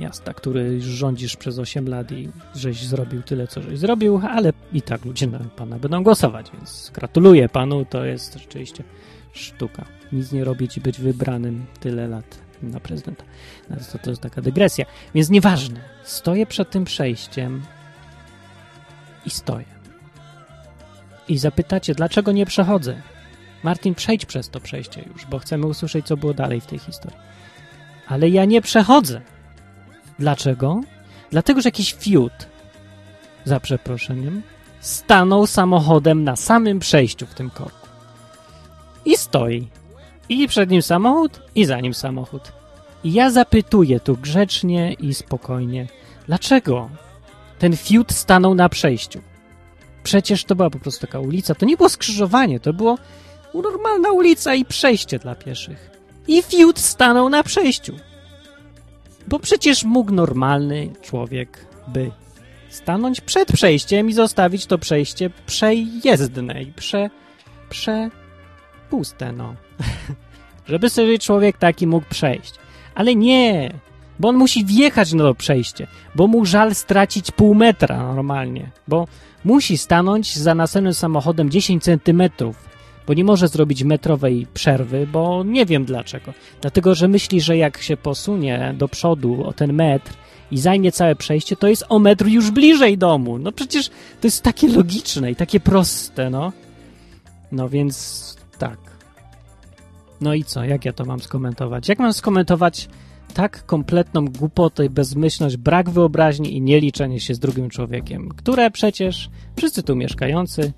Miasta, 0.00 0.34
który 0.34 0.74
już 0.74 0.84
rządzisz 0.84 1.36
przez 1.36 1.58
8 1.58 1.88
lat 1.88 2.12
i 2.12 2.28
żeś 2.54 2.86
zrobił 2.86 3.22
tyle, 3.22 3.46
co 3.46 3.62
żeś 3.62 3.78
zrobił, 3.78 4.20
ale 4.30 4.52
i 4.72 4.82
tak 4.82 5.04
ludzie 5.04 5.26
na 5.26 5.38
pana 5.38 5.78
będą 5.78 6.02
głosować, 6.02 6.50
więc 6.52 6.90
gratuluję 6.94 7.48
panu, 7.48 7.84
to 7.84 8.04
jest 8.04 8.34
rzeczywiście 8.38 8.84
sztuka. 9.32 9.84
Nic 10.12 10.32
nie 10.32 10.44
robić 10.44 10.76
i 10.76 10.80
być 10.80 11.00
wybranym 11.00 11.66
tyle 11.80 12.08
lat 12.08 12.38
na 12.62 12.80
prezydenta. 12.80 13.24
No, 13.70 13.76
to, 13.92 13.98
to 13.98 14.10
jest 14.10 14.22
taka 14.22 14.42
dygresja. 14.42 14.86
Więc 15.14 15.30
nieważne. 15.30 15.80
Stoję 16.04 16.46
przed 16.46 16.70
tym 16.70 16.84
przejściem 16.84 17.62
i 19.26 19.30
stoję. 19.30 19.66
I 21.28 21.38
zapytacie, 21.38 21.94
dlaczego 21.94 22.32
nie 22.32 22.46
przechodzę? 22.46 23.02
Martin, 23.62 23.94
przejdź 23.94 24.26
przez 24.26 24.50
to 24.50 24.60
przejście 24.60 25.04
już, 25.12 25.26
bo 25.26 25.38
chcemy 25.38 25.66
usłyszeć, 25.66 26.06
co 26.06 26.16
było 26.16 26.34
dalej 26.34 26.60
w 26.60 26.66
tej 26.66 26.78
historii. 26.78 27.18
Ale 28.06 28.28
ja 28.28 28.44
nie 28.44 28.62
przechodzę. 28.62 29.20
Dlaczego? 30.20 30.80
Dlatego, 31.30 31.60
że 31.60 31.66
jakiś 31.68 31.92
fiut, 31.92 32.32
za 33.44 33.60
przeproszeniem, 33.60 34.42
stanął 34.80 35.46
samochodem 35.46 36.24
na 36.24 36.36
samym 36.36 36.78
przejściu 36.78 37.26
w 37.26 37.34
tym 37.34 37.50
korku. 37.50 37.88
I 39.04 39.16
stoi. 39.16 39.68
I 40.28 40.48
przed 40.48 40.70
nim 40.70 40.82
samochód, 40.82 41.40
i 41.54 41.64
za 41.64 41.80
nim 41.80 41.94
samochód. 41.94 42.52
I 43.04 43.12
ja 43.12 43.30
zapytuję 43.30 44.00
tu 44.00 44.16
grzecznie 44.16 44.92
i 44.92 45.14
spokojnie, 45.14 45.86
dlaczego 46.26 46.90
ten 47.58 47.76
fiut 47.76 48.12
stanął 48.12 48.54
na 48.54 48.68
przejściu? 48.68 49.20
Przecież 50.02 50.44
to 50.44 50.54
była 50.54 50.70
po 50.70 50.78
prostu 50.78 51.06
taka 51.06 51.20
ulica. 51.20 51.54
To 51.54 51.66
nie 51.66 51.76
było 51.76 51.88
skrzyżowanie, 51.88 52.60
to 52.60 52.72
było 52.72 52.98
normalna 53.54 54.12
ulica 54.12 54.54
i 54.54 54.64
przejście 54.64 55.18
dla 55.18 55.34
pieszych. 55.34 55.90
I 56.28 56.42
fiut 56.42 56.78
stanął 56.78 57.28
na 57.28 57.42
przejściu. 57.42 58.09
Bo 59.30 59.38
przecież 59.38 59.84
mógł 59.84 60.12
normalny 60.12 60.90
człowiek 61.02 61.66
by 61.88 62.10
stanąć 62.68 63.20
przed 63.20 63.52
przejściem 63.52 64.08
i 64.08 64.12
zostawić 64.12 64.66
to 64.66 64.78
przejście 64.78 65.30
przejezdne 65.46 66.62
i 66.62 66.72
prze... 66.72 67.10
prze... 67.68 68.10
puste, 68.90 69.32
no. 69.32 69.54
Żeby 70.70 70.90
sobie 70.90 71.18
człowiek 71.18 71.58
taki 71.58 71.86
mógł 71.86 72.06
przejść. 72.10 72.54
Ale 72.94 73.14
nie, 73.14 73.72
bo 74.18 74.28
on 74.28 74.36
musi 74.36 74.64
wjechać 74.64 75.12
na 75.12 75.24
to 75.24 75.34
przejście, 75.34 75.86
bo 76.14 76.26
mu 76.26 76.44
żal 76.44 76.74
stracić 76.74 77.30
pół 77.30 77.54
metra 77.54 77.98
normalnie, 78.14 78.70
bo 78.88 79.06
musi 79.44 79.78
stanąć 79.78 80.36
za 80.38 80.54
następnym 80.54 80.94
samochodem 80.94 81.50
10 81.50 81.82
centymetrów, 81.84 82.56
bo 83.06 83.14
nie 83.14 83.24
może 83.24 83.48
zrobić 83.48 83.84
metrowej 83.84 84.46
przerwy, 84.54 85.06
bo 85.12 85.44
nie 85.44 85.66
wiem 85.66 85.84
dlaczego. 85.84 86.32
Dlatego, 86.60 86.94
że 86.94 87.08
myśli, 87.08 87.40
że 87.40 87.56
jak 87.56 87.78
się 87.78 87.96
posunie 87.96 88.74
do 88.78 88.88
przodu 88.88 89.44
o 89.44 89.52
ten 89.52 89.72
metr 89.72 90.12
i 90.50 90.58
zajmie 90.58 90.92
całe 90.92 91.16
przejście, 91.16 91.56
to 91.56 91.68
jest 91.68 91.84
o 91.88 91.98
metr 91.98 92.26
już 92.26 92.50
bliżej 92.50 92.98
domu. 92.98 93.38
No 93.38 93.52
przecież 93.52 93.88
to 93.88 94.26
jest 94.26 94.42
takie 94.42 94.68
logiczne 94.68 95.30
i 95.30 95.36
takie 95.36 95.60
proste, 95.60 96.30
no. 96.30 96.52
No 97.52 97.68
więc 97.68 98.36
tak. 98.58 98.78
No 100.20 100.34
i 100.34 100.44
co? 100.44 100.64
Jak 100.64 100.84
ja 100.84 100.92
to 100.92 101.04
mam 101.04 101.20
skomentować? 101.20 101.88
Jak 101.88 101.98
mam 101.98 102.12
skomentować 102.12 102.88
tak 103.34 103.66
kompletną 103.66 104.24
głupotę 104.24 104.90
bezmyślność, 104.90 105.56
brak 105.56 105.90
wyobraźni 105.90 106.56
i 106.56 106.60
nieliczenie 106.60 107.20
się 107.20 107.34
z 107.34 107.38
drugim 107.38 107.70
człowiekiem, 107.70 108.28
które 108.28 108.70
przecież 108.70 109.30
wszyscy 109.56 109.82
tu 109.82 109.96
mieszkający, 109.96 110.72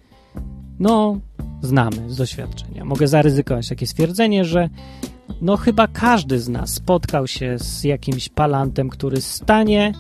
no, 0.83 1.19
znamy 1.63 2.11
z 2.11 2.17
doświadczenia. 2.17 2.85
Mogę 2.85 3.09
zaryzykować 3.09 3.69
takie 3.69 3.87
stwierdzenie, 3.87 4.45
że 4.45 4.69
no 5.43 5.57
chyba 5.57 5.87
każdy 5.87 6.41
z 6.41 6.49
nas 6.49 6.71
spotkał 6.71 7.27
się 7.27 7.59
z 7.59 7.85
jakimś 7.85 8.29
palantem, 8.29 8.89
który 8.89 9.21
stanie, 9.21 9.93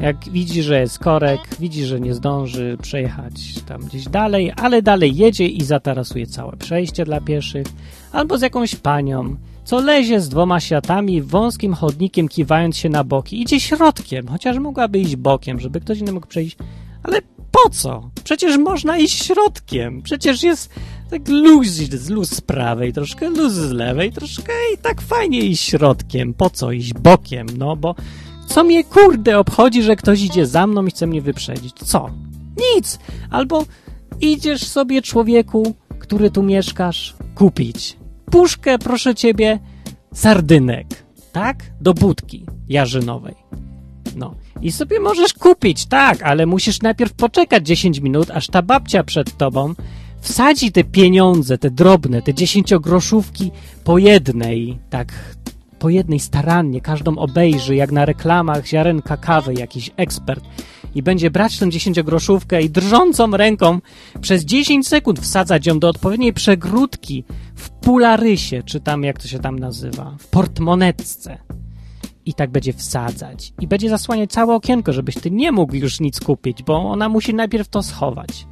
jak 0.00 0.28
widzi, 0.28 0.62
że 0.62 0.80
jest 0.80 0.98
korek, 0.98 1.40
widzi, 1.60 1.84
że 1.84 2.00
nie 2.00 2.14
zdąży 2.14 2.76
przejechać 2.82 3.62
tam 3.66 3.80
gdzieś 3.80 4.04
dalej, 4.04 4.52
ale 4.56 4.82
dalej 4.82 5.16
jedzie 5.16 5.46
i 5.46 5.64
zatarasuje 5.64 6.26
całe 6.26 6.56
przejście 6.56 7.04
dla 7.04 7.20
pieszych, 7.20 7.66
albo 8.12 8.38
z 8.38 8.42
jakąś 8.42 8.74
panią, 8.74 9.36
co 9.64 9.80
lezie 9.80 10.20
z 10.20 10.28
dwoma 10.28 10.60
światami 10.60 11.22
wąskim 11.22 11.74
chodnikiem, 11.74 12.28
kiwając 12.28 12.76
się 12.76 12.88
na 12.88 13.04
boki. 13.04 13.42
Idzie 13.42 13.60
środkiem, 13.60 14.28
chociaż 14.28 14.58
mogłaby 14.58 14.98
iść 14.98 15.16
bokiem, 15.16 15.60
żeby 15.60 15.80
ktoś 15.80 15.98
inny 15.98 16.12
mógł 16.12 16.26
przejść. 16.26 16.56
Ale 17.02 17.18
po 17.52 17.70
co? 17.70 18.10
Przecież 18.24 18.58
można 18.58 18.98
iść 18.98 19.24
środkiem. 19.24 20.02
Przecież 20.02 20.42
jest 20.42 20.74
tak 21.10 21.28
luz, 21.28 21.68
luz 22.10 22.30
z 22.30 22.40
prawej, 22.40 22.92
troszkę 22.92 23.30
luz 23.30 23.52
z 23.52 23.70
lewej, 23.70 24.12
troszkę 24.12 24.52
i 24.74 24.78
tak 24.78 25.00
fajnie 25.00 25.40
iść 25.40 25.64
środkiem. 25.64 26.34
Po 26.34 26.50
co 26.50 26.72
iść 26.72 26.94
bokiem? 26.94 27.46
No 27.58 27.76
bo 27.76 27.94
co 28.46 28.64
mnie 28.64 28.84
kurde 28.84 29.38
obchodzi, 29.38 29.82
że 29.82 29.96
ktoś 29.96 30.22
idzie 30.22 30.46
za 30.46 30.66
mną 30.66 30.86
i 30.86 30.90
chce 30.90 31.06
mnie 31.06 31.22
wyprzedzić? 31.22 31.74
Co? 31.84 32.10
Nic! 32.74 32.98
Albo 33.30 33.64
idziesz 34.20 34.66
sobie 34.66 35.02
człowieku, 35.02 35.74
który 35.98 36.30
tu 36.30 36.42
mieszkasz, 36.42 37.14
kupić 37.34 37.96
puszkę, 38.32 38.78
proszę 38.78 39.14
ciebie, 39.14 39.58
sardynek, 40.14 40.86
tak? 41.32 41.56
Do 41.80 41.94
budki 41.94 42.46
jarzynowej. 42.68 43.34
No. 44.16 44.34
I 44.62 44.72
sobie 44.72 45.00
możesz 45.00 45.34
kupić, 45.34 45.86
tak, 45.86 46.22
ale 46.22 46.46
musisz 46.46 46.82
najpierw 46.82 47.12
poczekać 47.12 47.66
10 47.66 48.00
minut, 48.00 48.30
aż 48.30 48.46
ta 48.46 48.62
babcia 48.62 49.04
przed 49.04 49.36
tobą 49.36 49.74
wsadzi 50.20 50.72
te 50.72 50.84
pieniądze, 50.84 51.58
te 51.58 51.70
drobne, 51.70 52.22
te 52.22 52.34
dziesięciogroszówki 52.34 53.50
po 53.84 53.98
jednej, 53.98 54.78
tak, 54.90 55.12
po 55.78 55.88
jednej 55.88 56.20
starannie, 56.20 56.80
każdą 56.80 57.16
obejrzy, 57.16 57.76
jak 57.76 57.92
na 57.92 58.04
reklamach 58.04 58.66
ziarenka 58.66 59.16
kawy 59.16 59.54
jakiś 59.54 59.90
ekspert 59.96 60.44
i 60.94 61.02
będzie 61.02 61.30
brać 61.30 61.58
tę 61.58 61.70
dziesięciogroszówkę 61.70 62.62
i 62.62 62.70
drżącą 62.70 63.30
ręką 63.30 63.80
przez 64.20 64.44
10 64.44 64.88
sekund 64.88 65.20
wsadzać 65.20 65.66
ją 65.66 65.78
do 65.78 65.88
odpowiedniej 65.88 66.32
przegródki 66.32 67.24
w 67.54 67.70
pularysie, 67.70 68.62
czy 68.62 68.80
tam 68.80 69.04
jak 69.04 69.18
to 69.18 69.28
się 69.28 69.38
tam 69.38 69.58
nazywa, 69.58 70.16
w 70.18 70.26
portmonetce. 70.26 71.38
I 72.26 72.34
tak 72.34 72.50
będzie 72.50 72.72
wsadzać. 72.72 73.52
I 73.60 73.66
będzie 73.66 73.90
zasłaniać 73.90 74.30
całe 74.30 74.54
okienko, 74.54 74.92
żebyś 74.92 75.14
ty 75.14 75.30
nie 75.30 75.52
mógł 75.52 75.74
już 75.74 76.00
nic 76.00 76.20
kupić, 76.20 76.62
bo 76.62 76.90
ona 76.90 77.08
musi 77.08 77.34
najpierw 77.34 77.68
to 77.68 77.82
schować. 77.82 78.46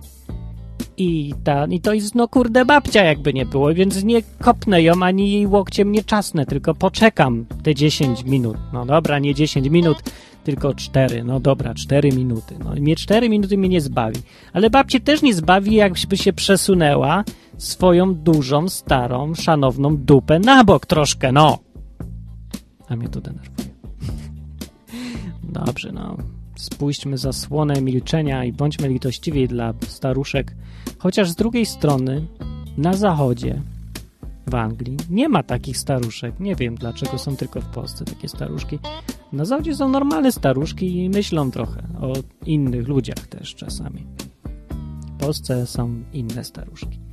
I, 0.97 1.35
ta, 1.45 1.67
I 1.67 1.81
to 1.81 1.93
jest, 1.93 2.15
no 2.15 2.29
kurde, 2.29 2.65
babcia 2.65 3.05
jakby 3.05 3.33
nie 3.33 3.47
było, 3.47 3.75
więc 3.75 4.05
nie 4.05 4.23
kopnę 4.23 4.83
ją, 4.83 5.03
ani 5.03 5.33
jej 5.33 5.47
łokciem 5.47 5.93
nie 5.93 6.05
czasnę, 6.05 6.47
tylko 6.47 6.75
poczekam 6.75 7.47
te 7.63 7.75
10 7.75 8.25
minut. 8.25 8.57
No 8.73 8.87
dobra, 8.87 9.19
nie 9.19 9.35
10 9.35 9.69
minut, 9.69 9.97
tylko 10.45 10.75
4. 10.75 11.25
No 11.25 11.41
dobra, 11.41 11.75
4 11.75 12.13
minuty. 12.13 12.55
No 12.65 12.71
mnie 12.71 12.97
4 12.97 13.29
minuty 13.29 13.59
mnie 13.59 13.69
nie 13.69 13.81
zbawi. 13.81 14.21
Ale 14.53 14.71
babcie 14.71 15.01
też 15.01 15.23
nie 15.23 15.35
zbawi, 15.35 15.75
jakby 15.75 16.17
się 16.17 16.33
przesunęła 16.33 17.25
swoją 17.59 18.15
dużą, 18.15 18.69
starą, 18.69 19.35
szanowną 19.35 19.97
dupę 19.97 20.39
na 20.39 20.65
bok 20.65 20.87
troszkę, 20.87 21.33
no. 21.33 21.70
A 22.91 22.97
mnie 22.97 23.09
to 23.09 23.21
denerwuje. 23.21 23.69
Dobrze, 25.65 25.93
no. 25.93 26.17
Spuśćmy 26.57 27.19
zasłonę 27.19 27.83
milczenia 27.83 28.45
i 28.45 28.53
bądźmy 28.53 28.89
litościwi 28.89 29.49
dla 29.49 29.75
staruszek. 29.87 30.55
Chociaż 30.99 31.31
z 31.31 31.35
drugiej 31.35 31.67
strony, 31.67 32.27
na 32.79 32.93
zachodzie, 32.93 33.63
w 34.47 34.55
Anglii, 34.55 34.97
nie 35.11 35.29
ma 35.29 35.43
takich 35.43 35.79
staruszek. 35.79 36.41
Nie 36.41 36.57
wiem, 36.57 36.75
dlaczego 36.75 37.19
są 37.19 37.37
tylko 37.37 37.61
w 37.61 37.67
Polsce 37.67 38.05
takie 38.05 38.29
staruszki. 38.29 38.79
Na 39.33 39.45
zachodzie 39.45 39.75
są 39.75 39.89
normalne 39.89 40.33
staruszki 40.33 41.05
i 41.05 41.11
myślą 41.11 41.51
trochę 41.51 41.83
o 42.01 42.13
innych 42.47 42.89
ludziach 42.89 43.27
też 43.27 43.55
czasami. 43.55 44.07
W 45.17 45.21
Polsce 45.21 45.67
są 45.67 46.03
inne 46.13 46.45
staruszki. 46.45 47.10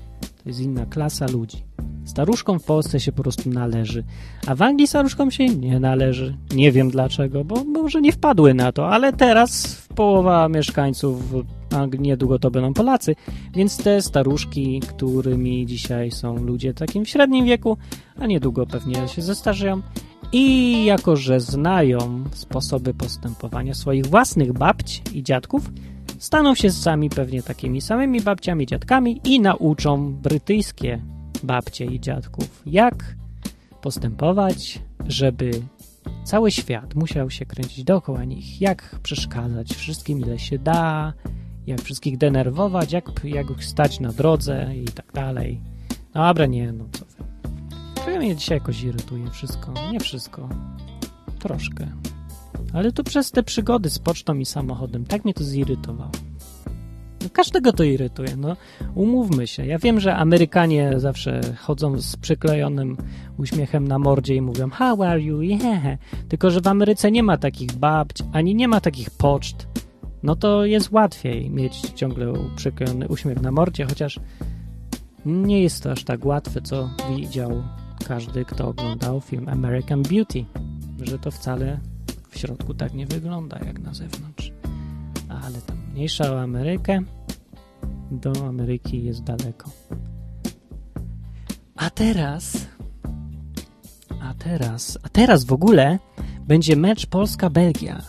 To 0.47 0.51
jest 0.51 0.61
inna 0.61 0.85
klasa 0.85 1.25
ludzi. 1.27 1.57
Staruszkom 2.05 2.59
w 2.59 2.63
Polsce 2.63 2.99
się 2.99 3.11
po 3.11 3.23
prostu 3.23 3.49
należy, 3.49 4.03
a 4.47 4.55
w 4.55 4.61
Anglii 4.61 4.87
staruszkom 4.87 5.31
się 5.31 5.45
nie 5.49 5.79
należy. 5.79 6.37
Nie 6.55 6.71
wiem 6.71 6.89
dlaczego, 6.89 7.43
bo 7.43 7.63
może 7.63 8.01
nie 8.01 8.11
wpadły 8.11 8.53
na 8.53 8.71
to, 8.71 8.89
ale 8.89 9.13
teraz 9.13 9.81
połowa 9.95 10.49
mieszkańców 10.49 11.33
Anglii 11.75 12.01
niedługo 12.01 12.39
to 12.39 12.51
będą 12.51 12.73
Polacy, 12.73 13.15
więc 13.55 13.77
te 13.77 14.01
staruszki, 14.01 14.79
którymi 14.79 15.65
dzisiaj 15.65 16.11
są 16.11 16.35
ludzie 16.37 16.73
takim 16.73 17.05
w 17.05 17.09
średnim 17.09 17.45
wieku, 17.45 17.77
a 18.19 18.27
niedługo 18.27 18.67
pewnie 18.67 19.07
się 19.07 19.21
zestarzeją, 19.21 19.81
i 20.31 20.85
jako, 20.85 21.15
że 21.15 21.39
znają 21.39 22.23
sposoby 22.31 22.93
postępowania 22.93 23.73
swoich 23.73 24.05
własnych 24.05 24.53
babć 24.53 25.01
i 25.13 25.23
dziadków, 25.23 25.71
staną 26.17 26.55
się 26.55 26.71
sami 26.71 27.09
pewnie 27.09 27.43
takimi 27.43 27.81
samymi 27.81 28.21
babciami, 28.21 28.65
dziadkami 28.65 29.21
i 29.23 29.39
nauczą 29.39 30.13
brytyjskie 30.13 31.01
babcie 31.43 31.85
i 31.85 31.99
dziadków, 31.99 32.61
jak 32.65 33.15
postępować, 33.81 34.81
żeby 35.07 35.51
cały 36.23 36.51
świat 36.51 36.95
musiał 36.95 37.29
się 37.29 37.45
kręcić 37.45 37.83
dookoła 37.83 38.23
nich, 38.23 38.61
jak 38.61 38.99
przeszkadzać 39.03 39.73
wszystkim, 39.73 40.19
ile 40.19 40.39
się 40.39 40.59
da, 40.59 41.13
jak 41.67 41.81
wszystkich 41.81 42.17
denerwować, 42.17 42.91
jak, 42.91 43.23
jak 43.23 43.63
stać 43.63 43.99
na 43.99 44.13
drodze 44.13 44.75
i 44.75 44.85
tak 44.85 45.11
dalej. 45.13 45.61
No 46.15 46.27
dobra, 46.27 46.45
nie, 46.45 46.71
no 46.71 46.85
co 46.91 47.05
wy. 47.05 47.23
Trochę 47.95 48.19
mnie 48.19 48.35
dzisiaj 48.35 48.57
jakoś 48.57 48.83
irytuje 48.83 49.31
wszystko. 49.31 49.73
Nie 49.91 49.99
wszystko. 49.99 50.49
Troszkę. 51.39 51.87
Ale 52.73 52.91
to 52.91 53.03
przez 53.03 53.31
te 53.31 53.43
przygody 53.43 53.89
z 53.89 53.99
pocztą 53.99 54.35
i 54.35 54.45
samochodem. 54.45 55.05
Tak 55.05 55.25
mnie 55.25 55.33
to 55.33 55.43
zirytowało. 55.43 56.11
No, 57.23 57.29
każdego 57.33 57.73
to 57.73 57.83
irytuje, 57.83 58.35
no 58.37 58.55
umówmy 58.95 59.47
się. 59.47 59.65
Ja 59.65 59.79
wiem, 59.79 59.99
że 59.99 60.15
Amerykanie 60.15 60.93
zawsze 60.97 61.41
chodzą 61.57 62.01
z 62.01 62.15
przyklejonym 62.15 62.97
uśmiechem 63.37 63.87
na 63.87 63.99
mordzie 63.99 64.35
i 64.35 64.41
mówią 64.41 64.69
how 64.69 65.03
are 65.03 65.21
you, 65.21 65.41
yeah. 65.41 65.97
Tylko, 66.29 66.51
że 66.51 66.61
w 66.61 66.67
Ameryce 66.67 67.11
nie 67.11 67.23
ma 67.23 67.37
takich 67.37 67.71
babć, 67.71 68.17
ani 68.33 68.55
nie 68.55 68.67
ma 68.67 68.81
takich 68.81 69.09
poczt. 69.09 69.67
No 70.23 70.35
to 70.35 70.65
jest 70.65 70.91
łatwiej 70.91 71.49
mieć 71.49 71.79
ciągle 71.95 72.33
przyklejony 72.55 73.07
uśmiech 73.07 73.41
na 73.41 73.51
mordzie, 73.51 73.85
chociaż 73.85 74.19
nie 75.25 75.61
jest 75.63 75.83
to 75.83 75.91
aż 75.91 76.03
tak 76.03 76.25
łatwe, 76.25 76.61
co 76.61 76.89
widział 77.15 77.63
każdy, 78.07 78.45
kto 78.45 78.67
oglądał 78.67 79.21
film 79.21 79.49
American 79.49 80.03
Beauty, 80.03 80.45
że 81.01 81.19
to 81.19 81.31
wcale 81.31 81.79
w 82.29 82.37
środku 82.37 82.73
tak 82.73 82.93
nie 82.93 83.05
wygląda 83.05 83.59
jak 83.65 83.79
na 83.79 83.93
zewnątrz. 83.93 84.51
Ale 85.29 85.61
tam 85.61 85.77
mniejsza 85.91 86.33
o 86.33 86.41
Amerykę, 86.41 86.99
do 88.11 88.47
Ameryki 88.47 89.03
jest 89.03 89.23
daleko. 89.23 89.71
A 91.75 91.89
teraz, 91.89 92.67
a 94.21 94.33
teraz, 94.33 94.97
a 95.03 95.09
teraz 95.09 95.43
w 95.43 95.53
ogóle 95.53 95.99
będzie 96.47 96.75
mecz 96.75 97.05
Polska-Belgia, 97.05 98.01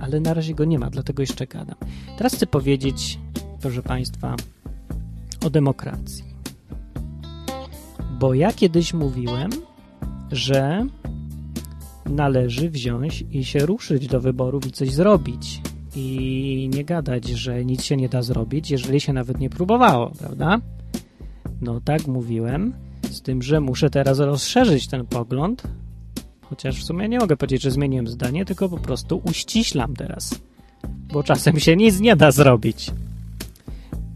ale 0.00 0.20
na 0.20 0.34
razie 0.34 0.54
go 0.54 0.64
nie 0.64 0.78
ma, 0.78 0.90
dlatego 0.90 1.22
jeszcze 1.22 1.46
gadam. 1.46 1.76
Teraz 2.18 2.34
chcę 2.34 2.46
powiedzieć, 2.46 3.20
proszę 3.60 3.82
Państwa, 3.82 4.36
o 5.46 5.50
demokracji. 5.50 6.24
Bo 8.18 8.34
ja 8.34 8.52
kiedyś 8.52 8.94
mówiłem, 8.94 9.50
że 10.32 10.86
należy 12.06 12.70
wziąć 12.70 13.24
i 13.30 13.44
się 13.44 13.58
ruszyć 13.58 14.06
do 14.06 14.20
wyborów 14.20 14.66
i 14.66 14.70
coś 14.70 14.90
zrobić. 14.90 15.60
I 15.96 16.70
nie 16.74 16.84
gadać, 16.84 17.28
że 17.28 17.64
nic 17.64 17.82
się 17.82 17.96
nie 17.96 18.08
da 18.08 18.22
zrobić, 18.22 18.70
jeżeli 18.70 19.00
się 19.00 19.12
nawet 19.12 19.40
nie 19.40 19.50
próbowało, 19.50 20.10
prawda? 20.18 20.60
No 21.60 21.80
tak 21.80 22.06
mówiłem, 22.06 22.72
z 23.10 23.22
tym, 23.22 23.42
że 23.42 23.60
muszę 23.60 23.90
teraz 23.90 24.18
rozszerzyć 24.18 24.86
ten 24.86 25.06
pogląd, 25.06 25.62
chociaż 26.42 26.80
w 26.80 26.84
sumie 26.84 27.08
nie 27.08 27.18
mogę 27.18 27.36
powiedzieć, 27.36 27.62
że 27.62 27.70
zmieniłem 27.70 28.08
zdanie, 28.08 28.44
tylko 28.44 28.68
po 28.68 28.78
prostu 28.78 29.22
uściślam 29.24 29.96
teraz, 29.96 30.40
bo 31.12 31.22
czasem 31.22 31.60
się 31.60 31.76
nic 31.76 32.00
nie 32.00 32.16
da 32.16 32.30
zrobić. 32.30 32.90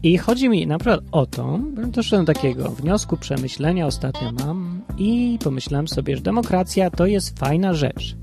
I 0.03 0.17
chodzi 0.17 0.49
mi 0.49 0.67
na 0.67 0.77
przykład 0.77 0.99
o 1.11 1.25
to, 1.25 1.59
doszedłem 1.87 2.25
do 2.25 2.33
takiego 2.33 2.69
wniosku, 2.69 3.17
przemyślenia 3.17 3.87
ostatnio 3.87 4.31
mam 4.31 4.68
i 4.97 5.39
pomyślałem 5.43 5.87
sobie, 5.87 6.15
że 6.15 6.21
demokracja 6.21 6.89
to 6.89 7.05
jest 7.05 7.39
fajna 7.39 7.73
rzecz. 7.73 8.15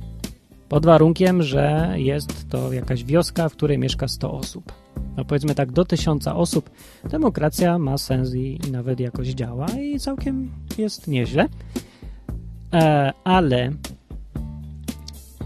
Pod 0.68 0.86
warunkiem, 0.86 1.42
że 1.42 1.94
jest 1.96 2.48
to 2.48 2.72
jakaś 2.72 3.04
wioska, 3.04 3.48
w 3.48 3.52
której 3.52 3.78
mieszka 3.78 4.08
100 4.08 4.32
osób. 4.32 4.72
No 5.16 5.24
powiedzmy 5.24 5.54
tak, 5.54 5.72
do 5.72 5.84
1000 5.84 6.26
osób 6.26 6.70
demokracja 7.10 7.78
ma 7.78 7.98
sens 7.98 8.34
i, 8.34 8.58
i 8.68 8.70
nawet 8.70 9.00
jakoś 9.00 9.28
działa 9.28 9.66
i 9.66 10.00
całkiem 10.00 10.50
jest 10.78 11.08
nieźle. 11.08 11.48
E, 12.72 13.12
ale 13.24 13.72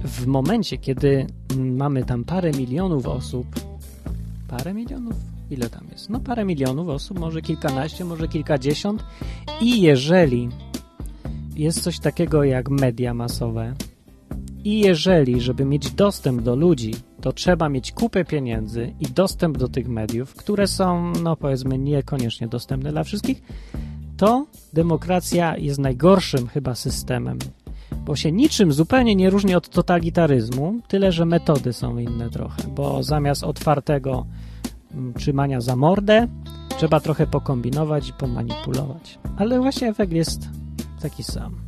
w 0.05 0.27
momencie, 0.27 0.79
kiedy 0.79 1.27
mamy 1.57 2.05
tam 2.05 2.25
parę 2.25 2.51
milionów 2.51 3.07
osób, 3.07 3.47
parę 4.49 4.75
milionów? 4.75 5.15
ile 5.51 5.71
tam 5.71 5.85
jest? 5.93 6.11
No 6.11 6.21
parę 6.21 6.45
milionów 6.45 6.89
osób, 6.89 7.19
może 7.19 7.43
kilkanaście, 7.43 8.05
może 8.05 8.29
kilkadziesiąt. 8.29 9.05
I 9.61 9.83
jeżeli 9.83 10.49
jest 11.57 11.83
coś 11.83 11.99
takiego 11.99 12.45
jak 12.45 12.71
media 12.71 13.15
masowe, 13.15 13.75
i 14.65 14.81
jeżeli, 14.81 15.41
żeby 15.41 15.65
mieć 15.65 15.91
dostęp 15.91 16.43
do 16.43 16.57
ludzi, 16.57 16.95
to 17.21 17.33
trzeba 17.33 17.69
mieć 17.69 17.93
kupę 17.93 18.25
pieniędzy 18.25 18.95
i 19.01 19.07
dostęp 19.07 19.59
do 19.59 19.69
tych 19.69 19.89
mediów, 19.89 20.35
które 20.35 20.67
są, 20.67 21.13
no 21.23 21.37
powiedzmy, 21.37 21.79
niekoniecznie 21.79 22.49
dostępne 22.49 22.93
dla 22.93 23.05
wszystkich, 23.05 23.43
to 24.17 24.47
demokracja 24.73 25.57
jest 25.57 25.79
najgorszym 25.79 26.47
chyba 26.47 26.75
systemem, 26.75 27.39
bo 28.05 28.17
się 28.17 28.33
niczym 28.33 28.73
zupełnie 28.73 29.17
nie 29.17 29.31
różni 29.31 29.55
od 29.55 29.69
totalitaryzmu, 29.69 30.81
tyle 30.89 31.13
że 31.13 31.25
metody 31.25 31.73
są 31.73 31.99
inne 31.99 32.31
trochę, 32.31 32.63
bo 32.75 33.03
zamiast 33.03 33.45
otwartego 33.45 34.27
trzymania 35.19 35.61
za 35.61 35.77
mordę, 35.77 36.29
trzeba 36.79 37.01
trochę 37.01 37.27
pokombinować 37.27 38.09
i 38.09 38.13
pomanipulować. 38.13 39.19
Ale 39.37 39.61
właśnie 39.61 39.89
efekt 39.89 40.13
jest 40.13 40.49
taki 41.03 41.23
sam. 41.23 41.61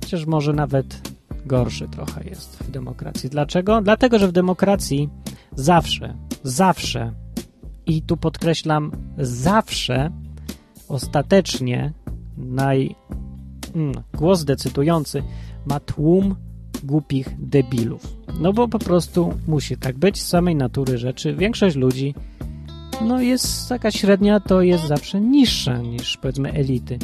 Chociaż 0.00 0.26
może 0.26 0.52
nawet 0.52 1.10
gorszy 1.46 1.88
trochę 1.88 2.24
jest 2.24 2.56
w 2.56 2.70
demokracji. 2.70 3.30
Dlaczego? 3.30 3.80
Dlatego, 3.82 4.18
że 4.18 4.28
w 4.28 4.32
demokracji 4.32 5.08
zawsze, 5.56 6.14
zawsze 6.44 7.12
i 7.86 8.02
tu 8.02 8.16
podkreślam, 8.16 8.92
zawsze 9.18 10.10
ostatecznie 10.88 11.92
naj, 12.36 12.94
mm, 13.74 13.94
głos 14.14 14.44
decydujący 14.44 15.22
ma 15.66 15.80
tłum 15.80 16.36
głupich 16.84 17.28
debilów. 17.38 18.16
No 18.40 18.52
bo 18.52 18.68
po 18.68 18.78
prostu 18.78 19.34
musi 19.48 19.76
tak 19.76 19.98
być 19.98 20.22
z 20.22 20.26
samej 20.26 20.56
natury 20.56 20.98
rzeczy. 20.98 21.34
Większość 21.34 21.76
ludzi 21.76 22.14
no 23.04 23.20
jest 23.20 23.68
taka 23.68 23.90
średnia, 23.90 24.40
to 24.40 24.62
jest 24.62 24.86
zawsze 24.86 25.20
niższa 25.20 25.78
niż 25.78 26.16
powiedzmy 26.16 26.52
elity. 26.52 26.98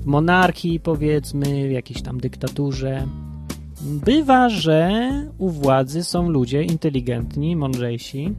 W 0.00 0.06
monarchii 0.06 0.80
powiedzmy, 0.80 1.68
w 1.68 1.70
jakiejś 1.70 2.02
tam 2.02 2.20
dyktaturze. 2.20 3.06
Bywa, 3.82 4.48
że 4.48 4.90
u 5.38 5.48
władzy 5.48 6.04
są 6.04 6.28
ludzie 6.28 6.62
inteligentni, 6.62 7.56
mądrzejsi. 7.56 8.34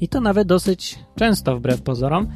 I 0.00 0.08
to 0.08 0.20
nawet 0.20 0.48
dosyć 0.48 0.98
często 1.16 1.56
wbrew 1.56 1.82
pozorom, 1.82 2.28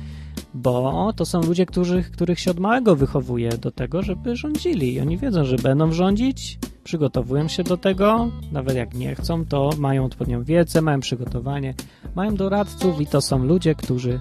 bo 0.54 1.12
to 1.16 1.24
są 1.24 1.42
ludzie, 1.42 1.66
którzy, 1.66 2.02
których 2.02 2.40
się 2.40 2.50
od 2.50 2.58
małego 2.58 2.96
wychowuje 2.96 3.50
do 3.50 3.70
tego, 3.70 4.02
żeby 4.02 4.36
rządzili. 4.36 4.94
I 4.94 5.00
oni 5.00 5.18
wiedzą, 5.18 5.44
że 5.44 5.56
będą 5.56 5.92
rządzić, 5.92 6.58
przygotowują 6.84 7.48
się 7.48 7.62
do 7.64 7.76
tego, 7.76 8.30
nawet 8.52 8.76
jak 8.76 8.94
nie 8.94 9.14
chcą, 9.14 9.44
to 9.44 9.70
mają 9.78 10.04
odpowiednią 10.04 10.44
wiedzę, 10.44 10.82
mają 10.82 11.00
przygotowanie, 11.00 11.74
mają 12.14 12.34
doradców 12.34 13.00
i 13.00 13.06
to 13.06 13.20
są 13.20 13.44
ludzie, 13.44 13.74
którzy 13.74 14.20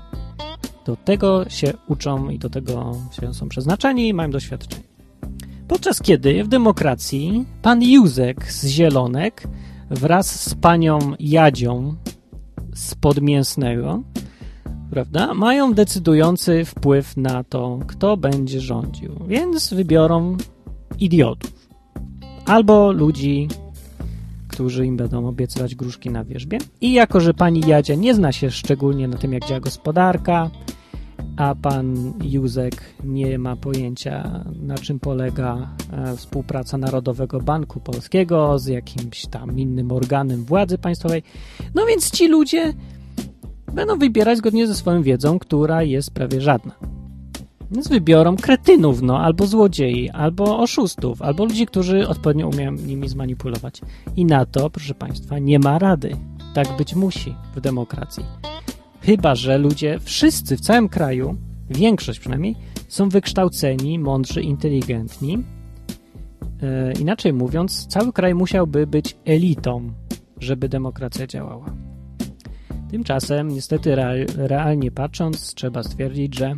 do 0.86 0.96
tego 0.96 1.50
się 1.50 1.74
uczą 1.88 2.30
i 2.30 2.40
do 2.40 2.50
tego 2.50 2.92
się 3.12 3.34
są 3.34 3.50
przeznaczeni 3.50 4.08
i 4.08 4.14
mają 4.14 4.32
doświadczenie. 4.32 4.84
Podczas 5.68 6.02
kiedy 6.02 6.44
w 6.44 6.48
demokracji 6.48 7.46
pan 7.62 7.84
Józek 7.84 8.52
z 8.52 8.68
Zielonek 8.68 9.48
wraz 9.90 10.50
z 10.50 10.56
panią 10.56 11.00
Jadzią 11.20 11.96
z 12.74 12.96
Podmięsnego 12.96 14.04
prawda, 14.90 15.34
mają 15.34 15.74
decydujący 15.74 16.66
wpływ 16.66 17.18
na 17.18 17.44
to, 17.44 17.80
kto 17.88 18.18
będzie 18.18 18.62
rządził. 18.62 19.12
Więc 19.28 19.74
wybiorą 19.74 20.38
idiotów. 21.00 21.70
Albo 22.46 22.92
ludzi, 22.92 23.48
którzy 24.56 24.86
im 24.86 24.98
będą 24.98 25.28
obiecywać 25.28 25.76
gruszki 25.76 26.10
na 26.10 26.24
wierzbie. 26.24 26.58
I 26.82 26.94
jako, 26.94 27.20
że 27.20 27.34
pani 27.34 27.62
Jadzia 27.68 27.96
nie 27.96 28.16
zna 28.16 28.32
się 28.32 28.52
szczególnie 28.52 29.08
na 29.08 29.18
tym, 29.18 29.34
jak 29.34 29.46
działa 29.46 29.60
gospodarka, 29.60 30.50
a 31.38 31.56
pan 31.56 32.14
Józek 32.24 32.76
nie 33.04 33.40
ma 33.40 33.56
pojęcia, 33.56 34.46
na 34.62 34.78
czym 34.78 35.00
polega 35.00 35.70
e, 35.92 36.16
współpraca 36.18 36.78
Narodowego 36.78 37.42
Banku 37.42 37.80
Polskiego 37.80 38.60
z 38.60 38.68
jakimś 38.68 39.26
tam 39.26 39.60
innym 39.60 39.92
organem 39.92 40.46
władzy 40.46 40.78
państwowej. 40.78 41.24
No 41.76 41.86
więc 41.86 42.12
ci 42.12 42.28
ludzie 42.28 42.74
będą 43.74 43.98
wybierać 43.98 44.38
zgodnie 44.38 44.68
ze 44.68 44.76
swoją 44.76 45.04
wiedzą, 45.04 45.40
która 45.40 45.84
jest 45.84 46.12
prawie 46.12 46.42
żadna. 46.42 46.95
Więc 47.72 47.88
wybiorą 47.88 48.36
kretynów, 48.36 49.02
no, 49.02 49.20
albo 49.20 49.48
złodziei, 49.48 50.10
albo 50.10 50.60
oszustów, 50.60 51.22
albo 51.22 51.46
ludzi, 51.46 51.66
którzy 51.66 52.08
odpowiednio 52.08 52.48
umieją 52.48 52.72
nimi 52.72 53.10
zmanipulować. 53.10 53.82
I 54.16 54.26
na 54.26 54.46
to, 54.46 54.70
proszę 54.70 54.94
Państwa, 54.94 55.40
nie 55.40 55.60
ma 55.60 55.80
rady. 55.80 56.18
Tak 56.54 56.78
być 56.78 56.96
musi 56.96 57.36
w 57.56 57.62
demokracji. 57.62 58.24
Chyba, 59.02 59.36
że 59.36 59.58
ludzie, 59.58 60.00
wszyscy 60.00 60.58
w 60.58 60.62
całym 60.62 60.90
kraju, 60.90 61.36
większość 61.70 62.20
przynajmniej, 62.20 62.56
są 62.88 63.10
wykształceni, 63.10 64.00
mądrzy, 64.00 64.42
inteligentni. 64.42 65.44
E, 66.62 66.94
inaczej 66.94 67.34
mówiąc, 67.34 67.88
cały 67.88 68.14
kraj 68.14 68.36
musiałby 68.36 68.88
być 68.88 69.18
elitą, 69.26 69.92
żeby 70.40 70.70
demokracja 70.70 71.28
działała. 71.28 71.85
Tymczasem, 72.92 73.48
niestety, 73.48 73.96
real, 73.96 74.26
realnie 74.36 74.92
patrząc, 74.92 75.54
trzeba 75.54 75.84
stwierdzić, 75.84 76.36
że 76.36 76.56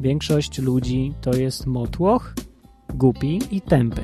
większość 0.00 0.58
ludzi 0.58 1.12
to 1.20 1.34
jest 1.34 1.66
motłoch, 1.66 2.34
głupi 2.94 3.40
i 3.50 3.60
tępy. 3.60 4.02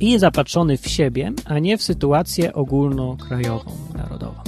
I 0.00 0.18
zapatrzony 0.18 0.76
w 0.76 0.88
siebie, 0.88 1.32
a 1.44 1.58
nie 1.58 1.78
w 1.78 1.82
sytuację 1.82 2.52
ogólnokrajową, 2.52 3.70
narodową. 3.96 4.40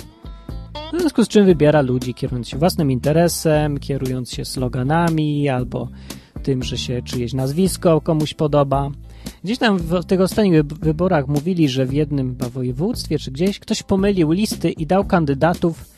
W 0.92 1.00
związku 1.00 1.24
z 1.24 1.28
czym 1.28 1.46
wybiera 1.46 1.80
ludzi 1.80 2.14
kierując 2.14 2.48
się 2.48 2.58
własnym 2.58 2.90
interesem, 2.90 3.78
kierując 3.78 4.32
się 4.32 4.44
sloganami 4.44 5.48
albo 5.48 5.88
tym, 6.42 6.62
że 6.62 6.78
się 6.78 7.02
czyjeś 7.02 7.32
nazwisko 7.32 8.00
komuś 8.00 8.34
podoba. 8.34 8.90
Gdzieś 9.44 9.58
tam 9.58 9.78
w 9.78 10.04
tych 10.04 10.20
ostatnich 10.20 10.62
wyborach 10.62 11.28
mówili, 11.28 11.68
że 11.68 11.86
w 11.86 11.92
jednym 11.92 12.36
województwie 12.36 13.18
czy 13.18 13.30
gdzieś 13.30 13.58
ktoś 13.58 13.82
pomylił 13.82 14.30
listy 14.30 14.70
i 14.70 14.86
dał 14.86 15.04
kandydatów 15.04 15.93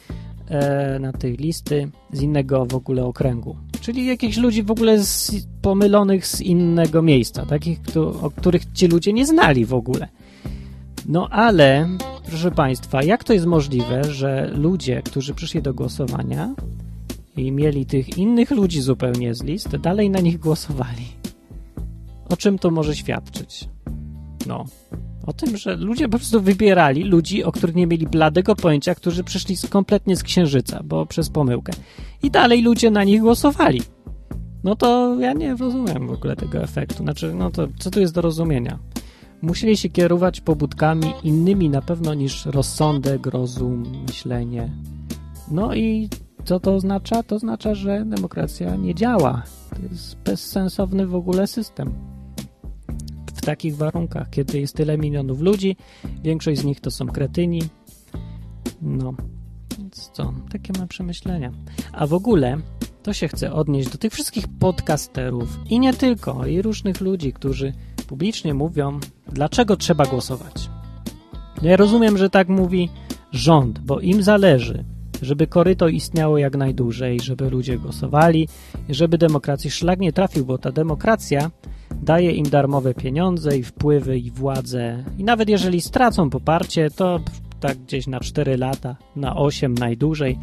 na 1.00 1.12
tej 1.12 1.36
listy 1.36 1.88
z 2.12 2.22
innego 2.22 2.66
w 2.66 2.74
ogóle 2.74 3.04
okręgu. 3.04 3.56
Czyli 3.80 4.06
jakichś 4.06 4.36
ludzi 4.36 4.62
w 4.62 4.70
ogóle 4.70 5.04
z, 5.04 5.46
pomylonych 5.62 6.26
z 6.26 6.40
innego 6.40 7.02
miejsca, 7.02 7.46
takich, 7.46 7.82
kto, 7.82 8.20
o 8.20 8.30
których 8.30 8.72
ci 8.72 8.86
ludzie 8.86 9.12
nie 9.12 9.26
znali 9.26 9.64
w 9.64 9.74
ogóle. 9.74 10.08
No 11.08 11.28
ale, 11.28 11.88
proszę 12.28 12.50
Państwa, 12.50 13.02
jak 13.02 13.24
to 13.24 13.32
jest 13.32 13.46
możliwe, 13.46 14.04
że 14.04 14.50
ludzie, 14.54 15.02
którzy 15.02 15.34
przyszli 15.34 15.62
do 15.62 15.74
głosowania 15.74 16.54
i 17.36 17.52
mieli 17.52 17.86
tych 17.86 18.18
innych 18.18 18.50
ludzi 18.50 18.80
zupełnie 18.80 19.34
z 19.34 19.42
list, 19.42 19.76
dalej 19.76 20.10
na 20.10 20.20
nich 20.20 20.38
głosowali? 20.38 21.06
O 22.28 22.36
czym 22.36 22.58
to 22.58 22.70
może 22.70 22.96
świadczyć? 22.96 23.68
No, 24.46 24.64
o 25.26 25.32
tym, 25.32 25.56
że 25.56 25.76
ludzie 25.76 26.08
po 26.08 26.18
prostu 26.18 26.40
wybierali 26.40 27.04
ludzi, 27.04 27.44
o 27.44 27.52
których 27.52 27.76
nie 27.76 27.86
mieli 27.86 28.06
bladego 28.06 28.56
pojęcia, 28.56 28.94
którzy 28.94 29.24
przyszli 29.24 29.56
kompletnie 29.70 30.16
z 30.16 30.22
księżyca, 30.22 30.82
bo 30.84 31.06
przez 31.06 31.30
pomyłkę. 31.30 31.72
I 32.22 32.30
dalej 32.30 32.62
ludzie 32.62 32.90
na 32.90 33.04
nich 33.04 33.20
głosowali. 33.20 33.82
No 34.64 34.76
to 34.76 35.16
ja 35.20 35.32
nie 35.32 35.56
rozumiem 35.56 36.06
w 36.06 36.10
ogóle 36.10 36.36
tego 36.36 36.58
efektu. 36.58 37.02
Znaczy, 37.02 37.34
no 37.34 37.50
to 37.50 37.68
co 37.78 37.90
tu 37.90 38.00
jest 38.00 38.14
do 38.14 38.20
rozumienia? 38.20 38.78
Musieli 39.42 39.76
się 39.76 39.88
kierować 39.88 40.40
pobudkami 40.40 41.12
innymi 41.24 41.70
na 41.70 41.82
pewno 41.82 42.14
niż 42.14 42.46
rozsądek, 42.46 43.26
rozum, 43.26 43.84
myślenie. 44.06 44.70
No 45.50 45.74
i 45.74 46.08
co 46.44 46.60
to 46.60 46.74
oznacza? 46.74 47.22
To 47.22 47.36
oznacza, 47.36 47.74
że 47.74 48.04
demokracja 48.04 48.76
nie 48.76 48.94
działa. 48.94 49.42
To 49.70 49.82
jest 49.90 50.16
bezsensowny 50.16 51.06
w 51.06 51.14
ogóle 51.14 51.46
system 51.46 52.15
takich 53.46 53.76
warunkach, 53.76 54.30
kiedy 54.30 54.60
jest 54.60 54.76
tyle 54.76 54.98
milionów 54.98 55.40
ludzi, 55.40 55.76
większość 56.22 56.60
z 56.60 56.64
nich 56.64 56.80
to 56.80 56.90
są 56.90 57.06
kretyni. 57.06 57.62
No, 58.82 59.14
więc 59.78 60.10
co, 60.12 60.32
takie 60.52 60.72
mam 60.78 60.88
przemyślenia. 60.88 61.52
A 61.92 62.06
w 62.06 62.14
ogóle 62.14 62.58
to 63.02 63.12
się 63.12 63.28
chce 63.28 63.52
odnieść 63.52 63.88
do 63.90 63.98
tych 63.98 64.12
wszystkich 64.12 64.44
podcasterów 64.48 65.58
i 65.70 65.80
nie 65.80 65.94
tylko, 65.94 66.46
i 66.46 66.62
różnych 66.62 67.00
ludzi, 67.00 67.32
którzy 67.32 67.72
publicznie 68.08 68.54
mówią, 68.54 69.00
dlaczego 69.32 69.76
trzeba 69.76 70.06
głosować. 70.06 70.70
Ja 71.62 71.76
rozumiem, 71.76 72.18
że 72.18 72.30
tak 72.30 72.48
mówi 72.48 72.88
rząd, 73.32 73.78
bo 73.78 74.00
im 74.00 74.22
zależy, 74.22 74.84
żeby 75.22 75.46
koryto 75.46 75.88
istniało 75.88 76.38
jak 76.38 76.56
najdłużej, 76.56 77.20
żeby 77.20 77.50
ludzie 77.50 77.78
głosowali 77.78 78.48
żeby 78.88 79.18
demokracji 79.18 79.70
szlak 79.70 80.00
nie 80.00 80.12
trafił, 80.12 80.46
bo 80.46 80.58
ta 80.58 80.72
demokracja 80.72 81.50
daje 82.02 82.30
im 82.30 82.50
darmowe 82.50 82.94
pieniądze 82.94 83.58
i 83.58 83.62
wpływy 83.62 84.18
i 84.18 84.30
władzę 84.30 85.04
i 85.18 85.24
nawet 85.24 85.48
jeżeli 85.48 85.80
stracą 85.80 86.30
poparcie, 86.30 86.90
to 86.90 87.20
tak 87.60 87.78
gdzieś 87.78 88.06
na 88.06 88.20
4 88.20 88.56
lata, 88.56 88.96
na 89.16 89.36
8 89.36 89.74
najdłużej 89.74 90.38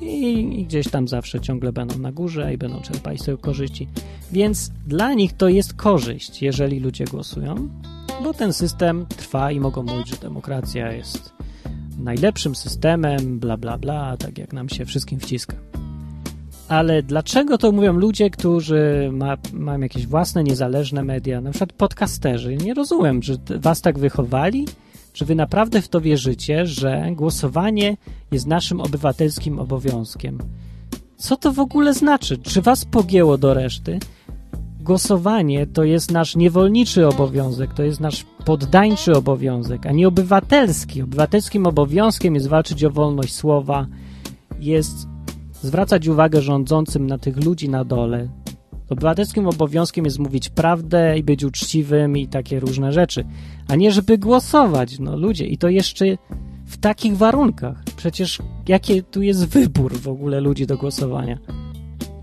i, 0.00 0.60
i 0.60 0.64
gdzieś 0.64 0.88
tam 0.88 1.08
zawsze 1.08 1.40
ciągle 1.40 1.72
będą 1.72 1.98
na 1.98 2.12
górze 2.12 2.54
i 2.54 2.58
będą 2.58 2.80
czerpać 2.80 3.22
sobie 3.22 3.38
korzyści. 3.38 3.88
Więc 4.32 4.70
dla 4.86 5.14
nich 5.14 5.32
to 5.32 5.48
jest 5.48 5.74
korzyść, 5.74 6.42
jeżeli 6.42 6.80
ludzie 6.80 7.04
głosują, 7.04 7.68
bo 8.24 8.34
ten 8.34 8.52
system 8.52 9.06
trwa 9.06 9.52
i 9.52 9.60
mogą 9.60 9.82
mówić, 9.82 10.08
że 10.08 10.16
demokracja 10.16 10.92
jest 10.92 11.32
najlepszym 11.98 12.54
systemem, 12.54 13.38
bla 13.38 13.56
bla 13.56 13.78
bla, 13.78 14.16
tak 14.16 14.38
jak 14.38 14.52
nam 14.52 14.68
się 14.68 14.84
wszystkim 14.84 15.20
wciska. 15.20 15.56
Ale 16.68 17.02
dlaczego 17.02 17.58
to 17.58 17.72
mówią 17.72 17.92
ludzie, 17.92 18.30
którzy 18.30 19.10
ma, 19.12 19.36
mają 19.52 19.80
jakieś 19.80 20.06
własne, 20.06 20.44
niezależne 20.44 21.04
media, 21.04 21.40
na 21.40 21.50
przykład 21.50 21.72
podcasterzy? 21.72 22.56
Nie 22.56 22.74
rozumiem, 22.74 23.22
że 23.22 23.34
was 23.56 23.80
tak 23.80 23.98
wychowali? 23.98 24.66
Czy 25.12 25.24
wy 25.24 25.34
naprawdę 25.34 25.82
w 25.82 25.88
to 25.88 26.00
wierzycie, 26.00 26.66
że 26.66 27.06
głosowanie 27.12 27.96
jest 28.32 28.46
naszym 28.46 28.80
obywatelskim 28.80 29.58
obowiązkiem? 29.58 30.38
Co 31.16 31.36
to 31.36 31.52
w 31.52 31.58
ogóle 31.58 31.94
znaczy? 31.94 32.38
Czy 32.38 32.62
was 32.62 32.84
pogięło 32.84 33.38
do 33.38 33.54
reszty? 33.54 33.98
Głosowanie 34.88 35.66
to 35.66 35.84
jest 35.84 36.10
nasz 36.10 36.36
niewolniczy 36.36 37.08
obowiązek, 37.08 37.74
to 37.74 37.82
jest 37.82 38.00
nasz 38.00 38.24
poddańczy 38.44 39.16
obowiązek, 39.16 39.86
a 39.86 39.92
nie 39.92 40.08
obywatelski. 40.08 41.02
Obywatelskim 41.02 41.66
obowiązkiem 41.66 42.34
jest 42.34 42.48
walczyć 42.48 42.84
o 42.84 42.90
wolność 42.90 43.34
słowa, 43.34 43.86
jest 44.60 45.08
zwracać 45.62 46.08
uwagę 46.08 46.42
rządzącym 46.42 47.06
na 47.06 47.18
tych 47.18 47.44
ludzi 47.44 47.68
na 47.68 47.84
dole. 47.84 48.28
Obywatelskim 48.90 49.46
obowiązkiem 49.46 50.04
jest 50.04 50.18
mówić 50.18 50.48
prawdę 50.48 51.18
i 51.18 51.22
być 51.22 51.44
uczciwym 51.44 52.16
i 52.16 52.28
takie 52.28 52.60
różne 52.60 52.92
rzeczy, 52.92 53.24
a 53.68 53.76
nie 53.76 53.92
żeby 53.92 54.18
głosować. 54.18 54.98
No 54.98 55.16
ludzie, 55.16 55.46
i 55.46 55.58
to 55.58 55.68
jeszcze 55.68 56.04
w 56.66 56.76
takich 56.76 57.16
warunkach. 57.16 57.82
Przecież 57.96 58.38
jaki 58.68 59.02
tu 59.02 59.22
jest 59.22 59.48
wybór 59.48 59.98
w 59.98 60.08
ogóle 60.08 60.40
ludzi 60.40 60.66
do 60.66 60.76
głosowania? 60.76 61.38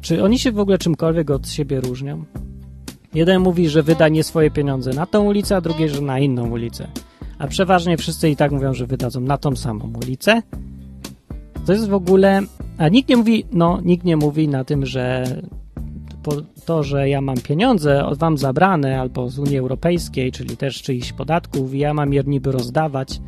Czy 0.02 0.24
oni 0.24 0.40
się 0.40 0.52
w 0.52 0.60
ogóle 0.60 0.78
czymkolwiek 0.78 1.30
od 1.30 1.50
siebie 1.50 1.82
różnią? 1.82 2.26
Jeden 3.16 3.42
mówi, 3.42 3.70
że 3.70 3.84
wyda 3.84 4.10
nie 4.10 4.24
swoje 4.24 4.52
pieniądze 4.52 4.92
na 4.94 5.06
tą 5.06 5.24
ulicę, 5.24 5.56
a 5.56 5.62
drugi, 5.62 5.90
że 5.90 6.02
na 6.02 6.20
inną 6.20 6.50
ulicę. 6.50 6.88
A 7.40 7.48
przeważnie 7.48 7.98
wszyscy 7.98 8.30
i 8.30 8.36
tak 8.36 8.52
mówią, 8.52 8.74
że 8.74 8.88
wydadzą 8.88 9.22
na 9.22 9.38
tą 9.38 9.56
samą 9.56 9.94
ulicę. 10.04 10.42
To 11.66 11.74
jest 11.74 11.90
w 11.90 11.94
ogóle. 11.94 12.42
A 12.78 12.90
nikt 12.90 13.10
nie 13.10 13.18
mówi, 13.18 13.46
no, 13.52 13.82
nikt 13.86 14.06
nie 14.06 14.18
mówi 14.18 14.48
na 14.48 14.64
tym, 14.64 14.86
że 14.86 15.26
to, 16.66 16.84
że 16.84 17.10
ja 17.10 17.22
mam 17.22 17.38
pieniądze 17.38 18.06
od 18.06 18.20
wam 18.20 18.38
zabrane 18.38 19.00
albo 19.00 19.30
z 19.30 19.40
Unii 19.40 19.58
Europejskiej, 19.58 20.32
czyli 20.32 20.58
też 20.58 20.82
czyichś 20.82 21.14
podatków, 21.14 21.74
i 21.74 21.80
ja 21.80 21.94
mam 21.94 22.14
je 22.14 22.24
niby 22.26 22.52
rozdawać, 22.52 23.22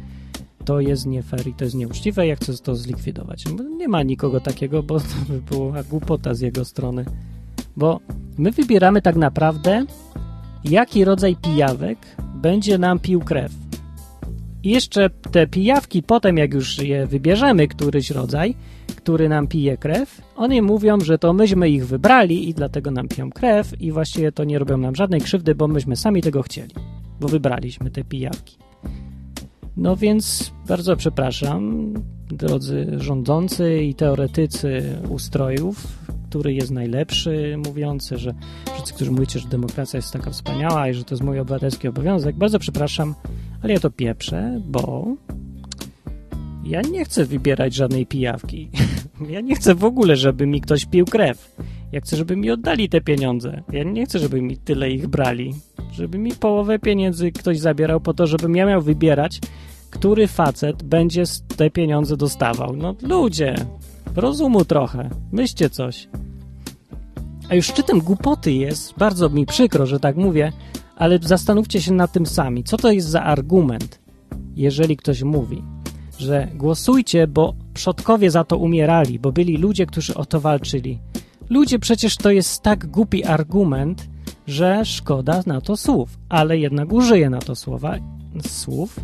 to 0.65 0.79
jest 0.79 1.05
nie 1.05 1.23
fair 1.23 1.47
i 1.47 1.53
to 1.53 1.63
jest 1.63 1.75
nieuczciwe, 1.75 2.27
ja 2.27 2.35
chcę 2.35 2.53
to 2.57 2.75
zlikwidować. 2.75 3.43
Nie 3.77 3.87
ma 3.87 4.03
nikogo 4.03 4.39
takiego, 4.39 4.83
bo 4.83 4.99
to 4.99 5.05
by 5.29 5.41
była 5.41 5.83
głupota 5.83 6.33
z 6.33 6.39
jego 6.39 6.65
strony. 6.65 7.05
Bo 7.77 7.99
my 8.37 8.51
wybieramy 8.51 9.01
tak 9.01 9.15
naprawdę, 9.15 9.85
jaki 10.63 11.05
rodzaj 11.05 11.35
pijawek 11.35 11.97
będzie 12.35 12.77
nam 12.77 12.99
pił 12.99 13.19
krew. 13.19 13.51
I 14.63 14.69
jeszcze 14.69 15.09
te 15.31 15.47
pijawki, 15.47 16.03
potem 16.03 16.37
jak 16.37 16.53
już 16.53 16.79
je 16.79 17.07
wybierzemy, 17.07 17.67
któryś 17.67 18.11
rodzaj, 18.11 18.55
który 18.95 19.29
nam 19.29 19.47
pije 19.47 19.77
krew, 19.77 20.21
one 20.35 20.61
mówią, 20.61 20.99
że 20.99 21.17
to 21.17 21.33
myśmy 21.33 21.69
ich 21.69 21.87
wybrali 21.87 22.49
i 22.49 22.53
dlatego 22.53 22.91
nam 22.91 23.07
piją 23.07 23.31
krew 23.31 23.81
i 23.81 23.91
właściwie 23.91 24.31
to 24.31 24.43
nie 24.43 24.59
robią 24.59 24.77
nam 24.77 24.95
żadnej 24.95 25.21
krzywdy, 25.21 25.55
bo 25.55 25.67
myśmy 25.67 25.95
sami 25.95 26.21
tego 26.21 26.41
chcieli, 26.41 26.75
bo 27.19 27.27
wybraliśmy 27.27 27.91
te 27.91 28.03
pijawki. 28.03 28.57
No 29.77 29.95
więc 29.95 30.53
bardzo 30.67 30.95
przepraszam, 30.95 31.93
drodzy 32.29 32.87
rządzący 32.97 33.83
i 33.83 33.95
teoretycy 33.95 34.97
ustrojów, 35.09 35.96
który 36.29 36.53
jest 36.53 36.71
najlepszy, 36.71 37.55
mówiący, 37.65 38.17
że 38.17 38.33
wszyscy, 38.73 38.93
którzy 38.93 39.11
mówicie, 39.11 39.39
że 39.39 39.47
demokracja 39.47 39.97
jest 39.97 40.13
taka 40.13 40.31
wspaniała 40.31 40.89
i 40.89 40.93
że 40.93 41.03
to 41.03 41.15
jest 41.15 41.23
mój 41.23 41.39
obywatelski 41.39 41.87
obowiązek, 41.87 42.35
bardzo 42.35 42.59
przepraszam, 42.59 43.15
ale 43.63 43.73
ja 43.73 43.79
to 43.79 43.89
pieprzę, 43.91 44.61
bo 44.65 45.07
ja 46.63 46.81
nie 46.81 47.05
chcę 47.05 47.25
wybierać 47.25 47.73
żadnej 47.73 48.05
pijawki. 48.05 48.69
Ja 49.29 49.41
nie 49.41 49.55
chcę 49.55 49.75
w 49.75 49.83
ogóle, 49.83 50.15
żeby 50.15 50.47
mi 50.47 50.61
ktoś 50.61 50.85
pił 50.85 51.05
krew. 51.05 51.55
Ja 51.91 52.01
chcę, 52.01 52.17
żeby 52.17 52.35
mi 52.35 52.51
oddali 52.51 52.89
te 52.89 53.01
pieniądze. 53.01 53.63
Ja 53.71 53.83
nie 53.83 54.05
chcę, 54.05 54.19
żeby 54.19 54.41
mi 54.41 54.57
tyle 54.57 54.91
ich 54.91 55.07
brali. 55.07 55.53
Żeby 55.91 56.17
mi 56.17 56.31
połowę 56.31 56.79
pieniędzy 56.79 57.31
ktoś 57.31 57.59
zabierał 57.59 58.01
po 58.01 58.13
to, 58.13 58.27
żebym 58.27 58.55
ja 58.55 58.65
miał 58.65 58.81
wybierać, 58.81 59.39
który 59.89 60.27
facet 60.27 60.83
będzie 60.83 61.23
te 61.57 61.69
pieniądze 61.69 62.17
dostawał. 62.17 62.75
No 62.75 62.95
ludzie, 63.01 63.55
rozumu 64.15 64.65
trochę. 64.65 65.09
Myślcie 65.31 65.69
coś. 65.69 66.07
A 67.49 67.55
już 67.55 67.65
szczytem 67.65 67.99
głupoty 67.99 68.53
jest, 68.53 68.93
bardzo 68.97 69.29
mi 69.29 69.45
przykro, 69.45 69.85
że 69.85 69.99
tak 69.99 70.15
mówię, 70.15 70.51
ale 70.95 71.19
zastanówcie 71.21 71.81
się 71.81 71.93
nad 71.93 72.11
tym 72.11 72.25
sami. 72.25 72.63
Co 72.63 72.77
to 72.77 72.91
jest 72.91 73.07
za 73.07 73.23
argument, 73.23 73.99
jeżeli 74.55 74.97
ktoś 74.97 75.23
mówi, 75.23 75.63
że 76.19 76.47
głosujcie, 76.55 77.27
bo 77.27 77.53
przodkowie 77.73 78.31
za 78.31 78.43
to 78.43 78.57
umierali, 78.57 79.19
bo 79.19 79.31
byli 79.31 79.57
ludzie, 79.57 79.85
którzy 79.85 80.15
o 80.15 80.25
to 80.25 80.39
walczyli. 80.39 80.99
Ludzie, 81.49 81.79
przecież 81.79 82.17
to 82.17 82.31
jest 82.31 82.61
tak 82.61 82.87
głupi 82.87 83.25
argument, 83.25 84.07
że 84.47 84.85
szkoda 84.85 85.43
na 85.45 85.61
to 85.61 85.77
słów, 85.77 86.17
ale 86.29 86.57
jednak 86.57 86.93
użyję 86.93 87.29
na 87.29 87.39
to 87.39 87.55
słowa, 87.55 87.95
słów, 88.47 88.99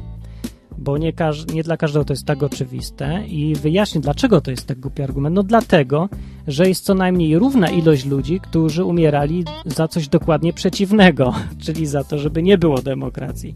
bo 0.77 0.97
nie, 0.97 1.13
każ, 1.13 1.47
nie 1.47 1.63
dla 1.63 1.77
każdego 1.77 2.05
to 2.05 2.13
jest 2.13 2.25
tak 2.25 2.43
oczywiste 2.43 3.23
i 3.27 3.55
wyjaśnię, 3.55 4.01
dlaczego 4.01 4.41
to 4.41 4.51
jest 4.51 4.67
tak 4.67 4.79
głupi 4.79 5.01
argument. 5.01 5.36
No 5.36 5.43
dlatego, 5.43 6.09
że 6.47 6.67
jest 6.67 6.86
co 6.86 6.93
najmniej 6.93 7.39
równa 7.39 7.69
ilość 7.69 8.05
ludzi, 8.05 8.39
którzy 8.39 8.83
umierali 8.83 9.43
za 9.65 9.88
coś 9.88 10.07
dokładnie 10.07 10.53
przeciwnego, 10.53 11.33
czyli 11.65 11.86
za 11.86 12.03
to, 12.03 12.17
żeby 12.17 12.43
nie 12.43 12.57
było 12.57 12.81
demokracji. 12.81 13.55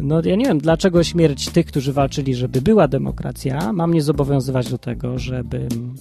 No 0.00 0.22
ja 0.24 0.36
nie 0.36 0.44
wiem, 0.44 0.58
dlaczego 0.58 1.04
śmierć 1.04 1.48
tych, 1.48 1.66
którzy 1.66 1.92
walczyli, 1.92 2.34
żeby 2.34 2.62
była 2.62 2.88
demokracja, 2.88 3.72
ma 3.72 3.86
mnie 3.86 4.02
zobowiązywać 4.02 4.70
do 4.70 4.78
tego, 4.78 5.18
żebym 5.18 5.94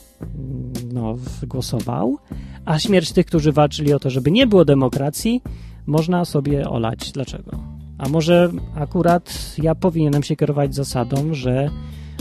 no, 0.94 1.16
głosował, 1.48 2.18
a 2.66 2.80
śmierć 2.80 3.12
tych, 3.12 3.26
którzy 3.26 3.52
walczyli 3.52 3.94
o 3.94 4.00
to, 4.00 4.10
żeby 4.10 4.32
nie 4.32 4.48
było 4.48 4.66
demokracji, 4.66 5.42
można 5.86 6.26
sobie 6.26 6.70
olać. 6.70 7.12
Dlaczego? 7.12 7.75
A 7.98 8.10
może 8.10 8.52
akurat 8.76 9.56
ja 9.58 9.76
powinienem 9.76 10.24
się 10.24 10.36
kierować 10.36 10.76
zasadą, 10.76 11.34
że 11.34 11.70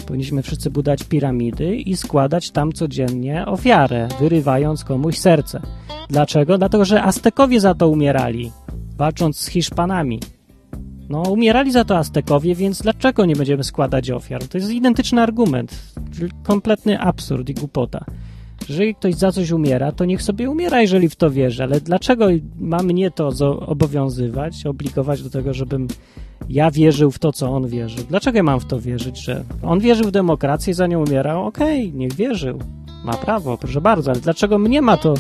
powinniśmy 0.07 0.43
wszyscy 0.43 0.71
budować 0.71 1.05
piramidy 1.05 1.77
i 1.77 1.97
składać 1.97 2.51
tam 2.51 2.73
codziennie 2.73 3.47
ofiarę, 3.47 4.09
wyrywając 4.21 4.85
komuś 4.85 5.19
serce. 5.19 5.61
Dlaczego? 6.09 6.59
Dlatego, 6.59 6.85
że 6.85 7.03
Aztekowie 7.03 7.61
za 7.61 7.75
to 7.75 7.89
umierali, 7.89 8.53
walcząc 8.97 9.39
z 9.39 9.47
Hiszpanami. 9.47 10.21
No, 11.09 11.23
umierali 11.23 11.73
za 11.73 11.85
to 11.85 11.99
Aztekowie, 11.99 12.55
więc 12.55 12.83
dlaczego 12.83 13.27
nie 13.27 13.37
będziemy 13.37 13.65
składać 13.65 14.11
ofiar? 14.11 14.49
To 14.49 14.59
jest 14.59 14.71
identyczny 14.71 15.23
argument. 15.23 15.93
Kompletny 16.43 17.01
absurd 17.01 17.49
i 17.49 17.55
głupota. 17.55 18.05
Jeżeli 18.69 18.95
ktoś 18.95 19.15
za 19.15 19.33
coś 19.33 19.51
umiera, 19.51 19.93
to 19.93 20.05
niech 20.05 20.23
sobie 20.23 20.51
umiera, 20.51 20.81
jeżeli 20.81 21.09
w 21.09 21.17
to 21.17 21.31
wierzy, 21.31 21.63
ale 21.63 21.81
dlaczego 21.81 22.27
ma 22.59 22.83
mnie 22.83 23.11
to 23.11 23.29
obowiązywać, 23.67 24.67
obligować 24.67 25.23
do 25.23 25.31
tego, 25.31 25.55
żebym 25.55 25.89
ja 26.49 26.71
wierzył 26.71 27.11
w 27.11 27.19
to, 27.19 27.33
co 27.33 27.51
on 27.51 27.69
wierzy? 27.69 28.05
Dlaczego 28.09 28.37
ja 28.37 28.43
mam 28.43 28.61
w 28.61 28.65
to 28.65 28.81
wierzyć, 28.81 29.25
że 29.25 29.45
on 29.63 29.81
wierzył 29.81 30.07
w 30.07 30.11
demokrację, 30.11 30.75
za 30.75 30.87
nią 30.87 31.03
umierał? 31.03 31.47
Okej, 31.47 31.89
okay, 31.89 31.99
niech 31.99 32.13
wierzył. 32.13 32.59
Ma 33.05 33.13
prawo, 33.13 33.59
proszę 33.59 33.81
bardzo, 33.81 34.11
ale 34.11 34.21
dlaczego 34.21 34.59
mnie 34.59 34.83
ma 34.83 34.97
to 34.97 35.15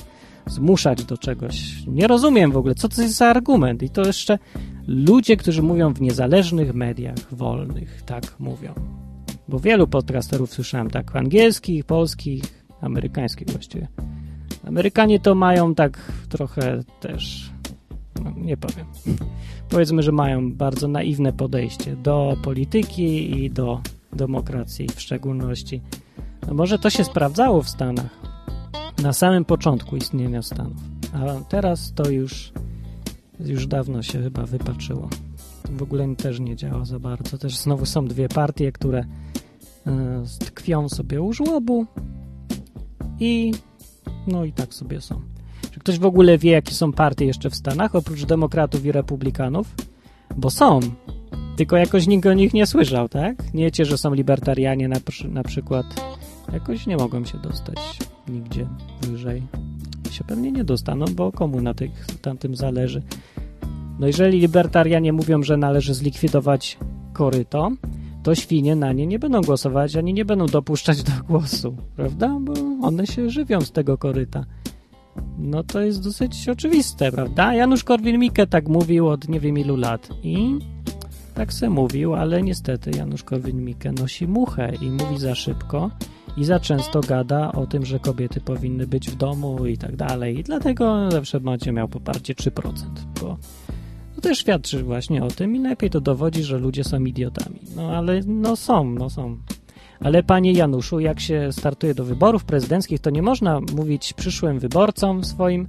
zmuszać 0.46 1.04
do 1.04 1.18
czegoś? 1.18 1.86
Nie 1.86 2.06
rozumiem 2.06 2.52
w 2.52 2.56
ogóle, 2.56 2.74
co 2.74 2.88
to 2.88 3.02
jest 3.02 3.16
za 3.16 3.26
argument. 3.26 3.82
I 3.82 3.90
to 3.90 4.06
jeszcze 4.06 4.38
ludzie, 4.86 5.36
którzy 5.36 5.62
mówią 5.62 5.92
w 5.94 6.00
niezależnych 6.00 6.74
mediach 6.74 7.34
wolnych, 7.34 8.02
tak 8.02 8.34
mówią. 8.38 8.74
Bo 9.48 9.58
wielu 9.58 9.86
podcasterów 9.86 10.50
słyszałem 10.50 10.90
tak, 10.90 11.16
angielskich, 11.16 11.84
polskich, 11.84 12.63
amerykańskich 12.84 13.48
właściwie. 13.48 13.88
Amerykanie 14.66 15.20
to 15.20 15.34
mają 15.34 15.74
tak 15.74 16.12
trochę 16.28 16.80
też, 17.00 17.52
no, 18.24 18.32
nie 18.36 18.56
powiem. 18.56 18.86
Powiedzmy, 19.70 20.02
że 20.02 20.12
mają 20.12 20.52
bardzo 20.52 20.88
naiwne 20.88 21.32
podejście 21.32 21.96
do 21.96 22.36
polityki 22.42 23.38
i 23.44 23.50
do 23.50 23.80
demokracji 24.12 24.88
w 24.94 25.00
szczególności. 25.00 25.80
No 26.48 26.54
może 26.54 26.78
to 26.78 26.90
się 26.90 27.04
sprawdzało 27.04 27.62
w 27.62 27.68
Stanach 27.68 28.20
na 29.02 29.12
samym 29.12 29.44
początku 29.44 29.96
istnienia 29.96 30.42
Stanów, 30.42 30.82
a 31.12 31.44
teraz 31.48 31.92
to 31.94 32.10
już 32.10 32.52
już 33.40 33.66
dawno 33.66 34.02
się 34.02 34.22
chyba 34.22 34.46
wypaczyło. 34.46 35.08
W 35.70 35.82
ogóle 35.82 36.16
też 36.16 36.40
nie 36.40 36.56
działa 36.56 36.84
za 36.84 36.98
bardzo. 36.98 37.38
Też 37.38 37.56
znowu 37.56 37.86
są 37.86 38.06
dwie 38.06 38.28
partie, 38.28 38.72
które 38.72 39.04
e, 39.86 40.22
tkwią 40.38 40.88
sobie 40.88 41.22
u 41.22 41.32
żłobu 41.32 41.86
i 43.20 43.52
no 44.26 44.44
i 44.44 44.52
tak 44.52 44.74
sobie 44.74 45.00
są. 45.00 45.20
Czy 45.70 45.80
ktoś 45.80 45.98
w 45.98 46.04
ogóle 46.04 46.38
wie, 46.38 46.50
jakie 46.50 46.74
są 46.74 46.92
partie 46.92 47.24
jeszcze 47.24 47.50
w 47.50 47.54
Stanach, 47.54 47.94
oprócz 47.94 48.24
demokratów 48.24 48.84
i 48.84 48.92
republikanów? 48.92 49.74
Bo 50.36 50.50
są, 50.50 50.80
tylko 51.56 51.76
jakoś 51.76 52.06
nikt 52.06 52.26
o 52.26 52.32
nich 52.32 52.54
nie 52.54 52.66
słyszał, 52.66 53.08
tak? 53.08 53.54
Nie 53.54 53.64
wiecie, 53.64 53.84
że 53.84 53.98
są 53.98 54.14
libertarianie 54.14 54.88
na, 54.88 54.96
na 55.28 55.42
przykład. 55.42 55.86
Jakoś 56.52 56.86
nie 56.86 56.96
mogą 56.96 57.24
się 57.24 57.38
dostać 57.38 57.78
nigdzie 58.28 58.66
wyżej. 59.02 59.42
Się 60.10 60.24
pewnie 60.24 60.52
nie 60.52 60.64
dostaną, 60.64 61.04
bo 61.14 61.32
komu 61.32 61.60
na 61.60 61.74
tych, 61.74 62.06
tamtym 62.22 62.56
zależy. 62.56 63.02
No 63.98 64.06
jeżeli 64.06 64.40
libertarianie 64.40 65.12
mówią, 65.12 65.42
że 65.42 65.56
należy 65.56 65.94
zlikwidować 65.94 66.78
koryto, 67.12 67.70
to 68.22 68.34
świnie 68.34 68.76
na 68.76 68.92
nie 68.92 69.06
nie 69.06 69.18
będą 69.18 69.40
głosować, 69.40 69.96
ani 69.96 70.14
nie 70.14 70.24
będą 70.24 70.46
dopuszczać 70.46 71.02
do 71.02 71.12
głosu, 71.28 71.76
prawda? 71.96 72.38
Bo 72.40 72.52
one 72.84 73.06
się 73.06 73.30
żywią 73.30 73.60
z 73.60 73.72
tego 73.72 73.98
koryta. 73.98 74.44
No 75.38 75.62
to 75.62 75.80
jest 75.80 76.04
dosyć 76.04 76.48
oczywiste, 76.48 77.12
prawda? 77.12 77.54
Janusz 77.54 77.84
Korwin-Mikke 77.84 78.46
tak 78.46 78.68
mówił 78.68 79.08
od 79.08 79.28
nie 79.28 79.40
wiem 79.40 79.58
ilu 79.58 79.76
lat 79.76 80.08
i 80.22 80.58
tak 81.34 81.52
se 81.52 81.70
mówił, 81.70 82.14
ale 82.14 82.42
niestety 82.42 82.90
Janusz 82.96 83.24
Korwin-Mikke 83.24 84.00
nosi 84.00 84.28
muchę 84.28 84.72
i 84.80 84.90
mówi 84.90 85.18
za 85.18 85.34
szybko 85.34 85.90
i 86.36 86.44
za 86.44 86.60
często 86.60 87.00
gada 87.00 87.52
o 87.52 87.66
tym, 87.66 87.84
że 87.84 87.98
kobiety 87.98 88.40
powinny 88.40 88.86
być 88.86 89.10
w 89.10 89.16
domu 89.16 89.66
i 89.66 89.78
tak 89.78 89.96
dalej. 89.96 90.38
I 90.38 90.42
dlatego 90.42 91.10
zawsze 91.10 91.40
będzie 91.40 91.72
miał 91.72 91.88
poparcie 91.88 92.34
3%, 92.34 92.72
bo 93.20 93.36
to 94.14 94.20
też 94.20 94.38
świadczy 94.38 94.82
właśnie 94.82 95.24
o 95.24 95.28
tym 95.28 95.56
i 95.56 95.58
lepiej 95.58 95.90
to 95.90 96.00
dowodzi, 96.00 96.42
że 96.42 96.58
ludzie 96.58 96.84
są 96.84 97.04
idiotami. 97.04 97.60
No 97.76 97.90
ale 97.90 98.20
no 98.26 98.56
są, 98.56 98.84
no 98.84 99.10
są. 99.10 99.36
Ale 100.04 100.22
panie 100.22 100.52
Januszu, 100.52 101.00
jak 101.00 101.20
się 101.20 101.52
startuje 101.52 101.94
do 101.94 102.04
wyborów 102.04 102.44
prezydenckich, 102.44 103.00
to 103.00 103.10
nie 103.10 103.22
można 103.22 103.60
mówić 103.60 104.12
przyszłym 104.12 104.58
wyborcom 104.58 105.24
swoim, 105.24 105.68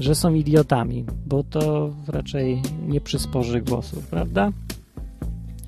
że 0.00 0.14
są 0.14 0.34
idiotami, 0.34 1.04
bo 1.26 1.44
to 1.44 1.90
raczej 2.08 2.62
nie 2.88 3.00
przysporzy 3.00 3.60
głosów, 3.60 4.06
prawda? 4.06 4.52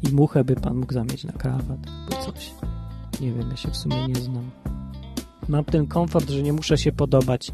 I 0.03 0.13
muchę 0.13 0.45
by 0.45 0.57
pan 0.57 0.77
mógł 0.77 0.93
zamieć 0.93 1.25
na 1.25 1.33
krawat 1.33 1.79
albo 1.89 2.25
coś. 2.25 2.51
Nie 3.21 3.33
wiem, 3.33 3.51
ja 3.51 3.57
się 3.57 3.71
w 3.71 3.77
sumie 3.77 4.09
nie 4.09 4.15
znam. 4.15 4.51
Mam 5.49 5.65
ten 5.65 5.87
komfort, 5.87 6.31
że 6.31 6.43
nie 6.43 6.53
muszę 6.53 6.79
się 6.79 6.93
podobać 6.93 7.53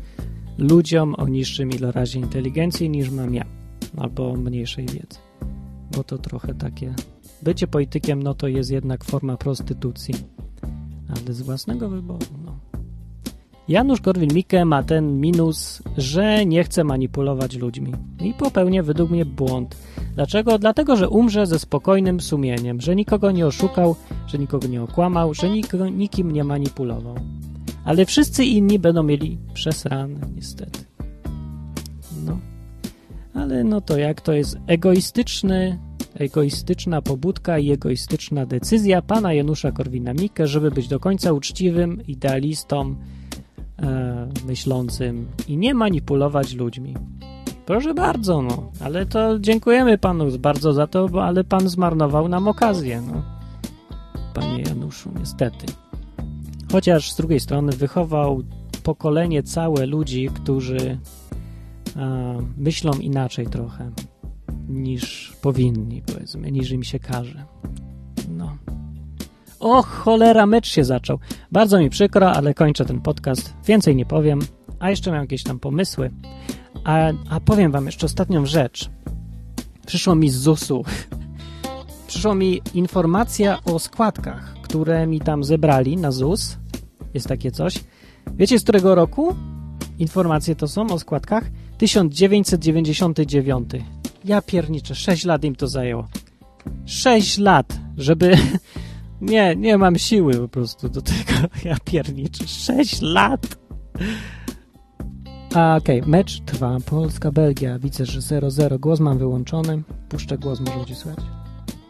ludziom 0.58 1.14
o 1.14 1.28
niższym 1.28 1.70
ilorazie 1.70 2.20
inteligencji 2.20 2.90
niż 2.90 3.10
mam 3.10 3.34
ja 3.34 3.44
albo 3.96 4.36
mniejszej 4.36 4.86
wiedzy. 4.86 5.18
Bo 5.96 6.04
to 6.04 6.18
trochę 6.18 6.54
takie. 6.54 6.94
Bycie 7.42 7.66
politykiem, 7.66 8.22
no 8.22 8.34
to 8.34 8.48
jest 8.48 8.70
jednak 8.70 9.04
forma 9.04 9.36
prostytucji, 9.36 10.14
ale 11.16 11.34
z 11.34 11.42
własnego 11.42 11.88
wyboru, 11.88 12.26
no. 12.44 12.54
Janusz 13.68 14.00
Korwin-Mikke 14.00 14.64
ma 14.64 14.82
ten 14.82 15.20
minus, 15.20 15.82
że 15.96 16.46
nie 16.46 16.64
chce 16.64 16.84
manipulować 16.84 17.56
ludźmi 17.56 17.92
i 18.20 18.34
popełnia 18.34 18.82
według 18.82 19.10
mnie 19.10 19.24
błąd. 19.24 19.76
Dlaczego? 20.14 20.58
Dlatego, 20.58 20.96
że 20.96 21.08
umrze 21.08 21.46
ze 21.46 21.58
spokojnym 21.58 22.20
sumieniem, 22.20 22.80
że 22.80 22.96
nikogo 22.96 23.30
nie 23.30 23.46
oszukał, 23.46 23.96
że 24.26 24.38
nikogo 24.38 24.68
nie 24.68 24.82
okłamał, 24.82 25.34
że 25.34 25.50
nikogo, 25.50 25.88
nikim 25.88 26.30
nie 26.30 26.44
manipulował. 26.44 27.14
Ale 27.84 28.06
wszyscy 28.06 28.44
inni 28.44 28.78
będą 28.78 29.02
mieli 29.02 29.38
przesrane, 29.54 30.20
niestety. 30.36 30.80
No 32.26 32.38
ale 33.34 33.64
no 33.64 33.80
to 33.80 33.98
jak 33.98 34.20
to 34.20 34.32
jest 34.32 34.58
egoistyczny, 34.66 35.78
egoistyczna 36.20 37.02
pobudka 37.02 37.58
i 37.58 37.70
egoistyczna 37.70 38.46
decyzja 38.46 39.02
pana 39.02 39.32
Janusza 39.32 39.70
Korwina-Mikke, 39.72 40.46
żeby 40.46 40.70
być 40.70 40.88
do 40.88 41.00
końca 41.00 41.32
uczciwym, 41.32 42.06
idealistą, 42.06 42.94
e, 43.82 44.28
myślącym 44.46 45.26
i 45.48 45.56
nie 45.56 45.74
manipulować 45.74 46.54
ludźmi. 46.54 46.94
Proszę 47.66 47.94
bardzo, 47.94 48.42
no, 48.42 48.70
ale 48.80 49.06
to 49.06 49.38
dziękujemy 49.38 49.98
panu 49.98 50.38
bardzo 50.38 50.72
za 50.72 50.86
to, 50.86 51.08
bo, 51.08 51.24
ale 51.24 51.44
pan 51.44 51.68
zmarnował 51.68 52.28
nam 52.28 52.48
okazję, 52.48 53.02
no. 53.12 53.22
Panie 54.34 54.62
Januszu, 54.62 55.10
niestety. 55.18 55.66
Chociaż 56.72 57.12
z 57.12 57.16
drugiej 57.16 57.40
strony 57.40 57.72
wychował 57.72 58.42
pokolenie 58.82 59.42
całe 59.42 59.86
ludzi, 59.86 60.28
którzy 60.34 60.98
myślą 62.56 62.92
inaczej 62.92 63.46
trochę 63.46 63.90
niż 64.70 65.32
powinni, 65.42 66.02
powiedzmy, 66.02 66.52
niż 66.52 66.70
im 66.70 66.82
się 66.82 66.98
każe. 66.98 67.44
No. 68.28 68.56
O 69.60 69.82
cholera, 69.82 70.46
mecz 70.46 70.68
się 70.68 70.84
zaczął. 70.84 71.18
Bardzo 71.52 71.78
mi 71.78 71.90
przykro, 71.90 72.32
ale 72.32 72.54
kończę 72.54 72.84
ten 72.84 73.00
podcast. 73.00 73.54
Więcej 73.66 73.96
nie 73.96 74.06
powiem, 74.06 74.38
a 74.78 74.90
jeszcze 74.90 75.10
mam 75.10 75.20
jakieś 75.20 75.42
tam 75.42 75.58
pomysły. 75.58 76.10
A, 76.84 77.10
a 77.30 77.40
powiem 77.40 77.72
wam 77.72 77.86
jeszcze 77.86 78.06
ostatnią 78.06 78.46
rzecz. 78.46 78.90
Przyszło 79.86 80.14
mi 80.14 80.30
z 80.30 80.36
ZUS-u. 80.36 80.84
Przyszła 82.06 82.34
mi 82.34 82.62
informacja 82.74 83.58
o 83.64 83.78
składkach, 83.78 84.54
które 84.62 85.06
mi 85.06 85.20
tam 85.20 85.44
zebrali 85.44 85.96
na 85.96 86.12
ZUS. 86.12 86.58
Jest 87.14 87.28
takie 87.28 87.50
coś. 87.50 87.84
Wiecie 88.34 88.58
z 88.58 88.62
którego 88.62 88.94
roku? 88.94 89.36
informacje 90.00 90.56
to 90.56 90.68
są 90.68 90.86
o 90.86 90.98
składkach? 90.98 91.44
1999. 91.78 93.70
Ja 94.24 94.42
pierniczę, 94.42 94.94
6 94.94 95.24
lat 95.24 95.44
im 95.44 95.56
to 95.56 95.66
zajęło. 95.66 96.08
6 96.86 97.38
lat, 97.38 97.78
żeby... 97.96 98.36
Nie, 99.20 99.56
nie 99.56 99.78
mam 99.78 99.98
siły 99.98 100.34
po 100.34 100.48
prostu 100.48 100.88
do 100.88 101.02
tego. 101.02 101.32
Ja 101.64 101.76
pierniczę, 101.84 102.48
6 102.48 103.02
lat. 103.02 103.58
A 105.54 105.76
okej, 105.76 106.00
okay. 106.00 106.10
mecz 106.10 106.40
trwa. 106.40 106.78
Polska-Belgia. 106.86 107.78
Widzę, 107.78 108.06
że 108.06 108.20
0-0. 108.20 108.78
Głos 108.78 109.00
mam 109.00 109.18
wyłączony. 109.18 109.82
Puszczę 110.08 110.38
głos, 110.38 110.60
może 110.60 110.76
będzie 110.76 110.94
słychać. 110.94 111.24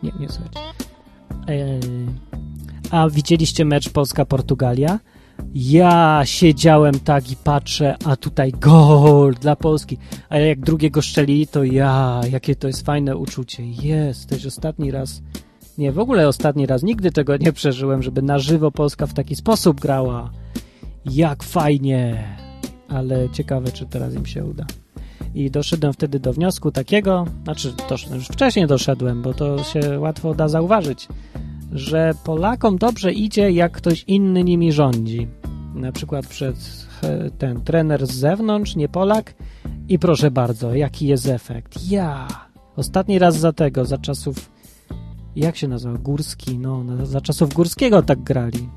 Nie, 0.03 0.13
nie 0.21 0.29
słychać. 0.29 0.53
Eee. 1.47 1.81
A 2.91 3.09
widzieliście 3.09 3.65
mecz 3.65 3.89
Polska-Portugalia? 3.89 4.99
Ja 5.55 6.23
siedziałem 6.25 7.01
tak 7.01 7.31
i 7.31 7.37
patrzę, 7.37 7.97
a 8.05 8.17
tutaj 8.17 8.53
gol 8.53 9.35
dla 9.35 9.57
Polski. 9.57 9.99
A 10.29 10.39
jak 10.39 10.61
drugiego 10.61 11.03
szczeli, 11.03 11.47
to 11.47 11.65
ja, 11.65 12.21
jakie 12.33 12.57
to 12.57 12.67
jest 12.67 12.87
fajne 12.87 13.17
uczucie. 13.17 13.67
Jest, 13.67 14.29
też 14.29 14.47
ostatni 14.47 14.91
raz, 14.91 15.23
nie, 15.79 15.93
w 15.93 15.99
ogóle 15.99 16.29
ostatni 16.29 16.67
raz, 16.67 16.83
nigdy 16.83 17.13
tego 17.13 17.37
nie 17.37 17.53
przeżyłem, 17.53 18.03
żeby 18.03 18.23
na 18.23 18.39
żywo 18.39 18.71
Polska 18.71 19.07
w 19.07 19.15
taki 19.15 19.37
sposób 19.37 19.81
grała. 19.81 20.31
Jak 21.05 21.43
fajnie. 21.43 22.25
Ale 22.89 23.29
ciekawe, 23.31 23.73
czy 23.73 23.87
teraz 23.87 24.15
im 24.15 24.27
się 24.27 24.45
uda. 24.45 24.67
I 25.35 25.51
doszedłem 25.51 25.93
wtedy 25.93 26.21
do 26.21 26.33
wniosku 26.33 26.71
takiego, 26.71 27.25
znaczy 27.45 27.73
doszedłem, 27.89 28.19
już 28.19 28.29
wcześniej 28.29 28.67
doszedłem, 28.67 29.23
bo 29.23 29.35
to 29.35 29.65
się 29.65 30.01
łatwo 30.01 30.35
da 30.35 30.49
zauważyć, 30.49 31.09
że 31.73 32.13
Polakom 32.25 32.79
dobrze 32.79 33.13
idzie, 33.13 33.51
jak 33.51 33.73
ktoś 33.73 34.05
inny 34.07 34.45
nimi 34.45 34.73
rządzi. 34.73 35.40
Na 35.75 35.93
przykład 35.93 36.27
przed 36.27 36.87
ten 37.39 37.61
trener 37.61 38.07
z 38.07 38.11
zewnątrz, 38.11 38.77
nie 38.77 38.89
Polak. 38.89 39.35
I 39.89 39.99
proszę 39.99 40.31
bardzo, 40.31 40.75
jaki 40.75 41.07
jest 41.07 41.27
efekt? 41.27 41.91
Ja! 41.91 42.29
Ostatni 42.77 43.19
raz 43.19 43.39
za 43.39 43.53
tego, 43.53 43.85
za 43.85 43.99
czasów. 43.99 44.51
Jak 45.37 45.57
się 45.57 45.69
nazywa? 45.69 45.99
Górski. 45.99 46.59
No, 46.59 47.07
za 47.07 47.21
czasów 47.21 47.55
Górskiego 47.55 48.03
tak 48.03 48.23
grali. 48.23 48.69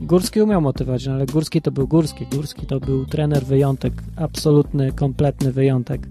Górski 0.00 0.42
umiał 0.42 0.60
motywować, 0.60 1.06
no 1.06 1.12
ale 1.12 1.26
Górski 1.26 1.62
to 1.62 1.70
był 1.70 1.88
Górski. 1.88 2.26
Górski 2.26 2.66
to 2.66 2.80
był 2.80 3.06
trener 3.06 3.44
wyjątek, 3.44 3.92
absolutny, 4.16 4.92
kompletny 4.92 5.52
wyjątek. 5.52 6.08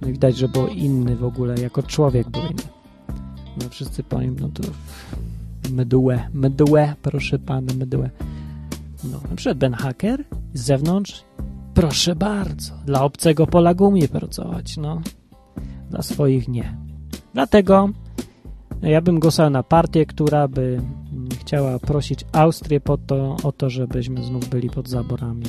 No 0.00 0.08
widać, 0.08 0.36
że 0.36 0.48
był 0.48 0.66
inny 0.66 1.16
w 1.16 1.24
ogóle, 1.24 1.54
jako 1.54 1.82
człowiek 1.82 2.30
był 2.30 2.42
inny. 2.42 2.62
No 3.62 3.68
wszyscy 3.68 4.02
po 4.02 4.22
nim, 4.22 4.36
no 4.40 4.48
to 4.48 4.62
mydłe, 5.70 6.28
mydłe, 6.34 6.94
proszę 7.02 7.38
pana, 7.38 7.74
mydłe. 7.74 8.10
No, 9.12 9.20
na 9.30 9.36
przykład 9.36 9.58
Ben 9.58 9.74
Hacker 9.74 10.24
z 10.54 10.60
zewnątrz, 10.60 11.24
proszę 11.74 12.16
bardzo, 12.16 12.74
dla 12.86 13.02
obcego 13.02 13.46
Polak 13.46 13.80
umie 13.80 14.08
pracować, 14.08 14.76
no. 14.76 15.00
Dla 15.90 16.02
swoich 16.02 16.48
nie. 16.48 16.76
Dlatego 17.34 17.88
ja 18.82 19.00
bym 19.00 19.20
głosował 19.20 19.50
na 19.50 19.62
partię, 19.62 20.06
która 20.06 20.48
by 20.48 20.80
chciała 21.40 21.78
prosić 21.78 22.24
Austrię 22.32 22.80
po 22.80 22.96
to, 22.96 23.36
o 23.42 23.52
to, 23.52 23.70
żebyśmy 23.70 24.24
znów 24.24 24.48
byli 24.48 24.70
pod 24.70 24.88
zaborami. 24.88 25.44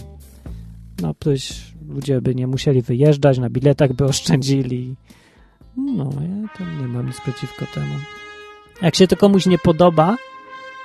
No, 1.02 1.14
ktoś, 1.14 1.74
ludzie 1.88 2.22
by 2.22 2.36
nie 2.36 2.48
musieli 2.48 2.82
wyjeżdżać, 2.82 3.38
na 3.38 3.50
biletach 3.50 3.94
by 3.94 4.06
oszczędzili. 4.06 4.96
No, 5.78 6.10
ja 6.14 6.58
tam 6.58 6.82
nie 6.82 6.88
mam 6.88 7.08
nic 7.08 7.22
przeciwko 7.22 7.66
temu. 7.74 7.94
Jak 8.82 8.96
się 8.96 9.08
to 9.08 9.18
komuś 9.18 9.46
nie 9.46 9.58
podoba, 9.58 10.16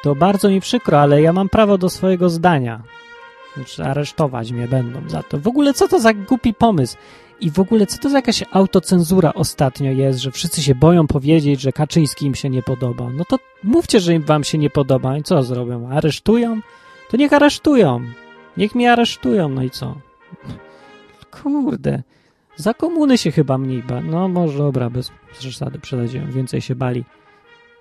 to 0.02 0.14
bardzo 0.14 0.48
mi 0.48 0.60
przykro, 0.60 1.00
ale 1.00 1.22
ja 1.22 1.32
mam 1.32 1.48
prawo 1.48 1.78
do 1.78 1.90
swojego 1.90 2.30
zdania. 2.30 2.82
Znaczy, 3.56 3.84
aresztować 3.84 4.52
mnie 4.52 4.68
będą 4.68 5.08
za 5.08 5.22
to. 5.22 5.38
W 5.38 5.46
ogóle 5.46 5.74
co 5.74 5.88
to 5.88 6.00
za 6.00 6.14
głupi 6.14 6.54
pomysł? 6.54 6.96
I 7.40 7.50
w 7.50 7.58
ogóle 7.58 7.86
co 7.86 7.98
to 7.98 8.10
za 8.10 8.18
jakaś 8.18 8.44
autocenzura 8.52 9.32
ostatnio 9.34 9.92
jest, 9.92 10.18
że 10.18 10.30
wszyscy 10.30 10.62
się 10.62 10.74
boją 10.74 11.06
powiedzieć, 11.06 11.60
że 11.60 11.72
Kaczyński 11.72 12.26
im 12.26 12.34
się 12.34 12.50
nie 12.50 12.62
podoba. 12.62 13.10
No 13.10 13.24
to 13.24 13.38
mówcie, 13.62 14.00
że 14.00 14.14
im 14.14 14.22
wam 14.22 14.44
się 14.44 14.58
nie 14.58 14.70
podoba 14.70 15.16
i 15.16 15.22
co 15.22 15.42
zrobią? 15.42 15.88
Aresztują? 15.88 16.60
To 17.10 17.16
niech 17.16 17.32
aresztują. 17.32 18.00
Niech 18.56 18.74
mnie 18.74 18.92
aresztują, 18.92 19.48
no 19.48 19.62
i 19.62 19.70
co? 19.70 19.96
Kurde. 21.42 22.02
Za 22.56 22.74
komuny 22.74 23.18
się 23.18 23.30
chyba 23.30 23.58
mniej 23.58 23.82
ba. 23.82 24.00
No 24.00 24.28
może 24.28 24.58
dobra, 24.58 24.90
bez 24.90 25.10
przesady 25.38 25.78
przesadziłem. 25.78 26.32
Więcej 26.32 26.60
się 26.60 26.74
bali. 26.74 27.04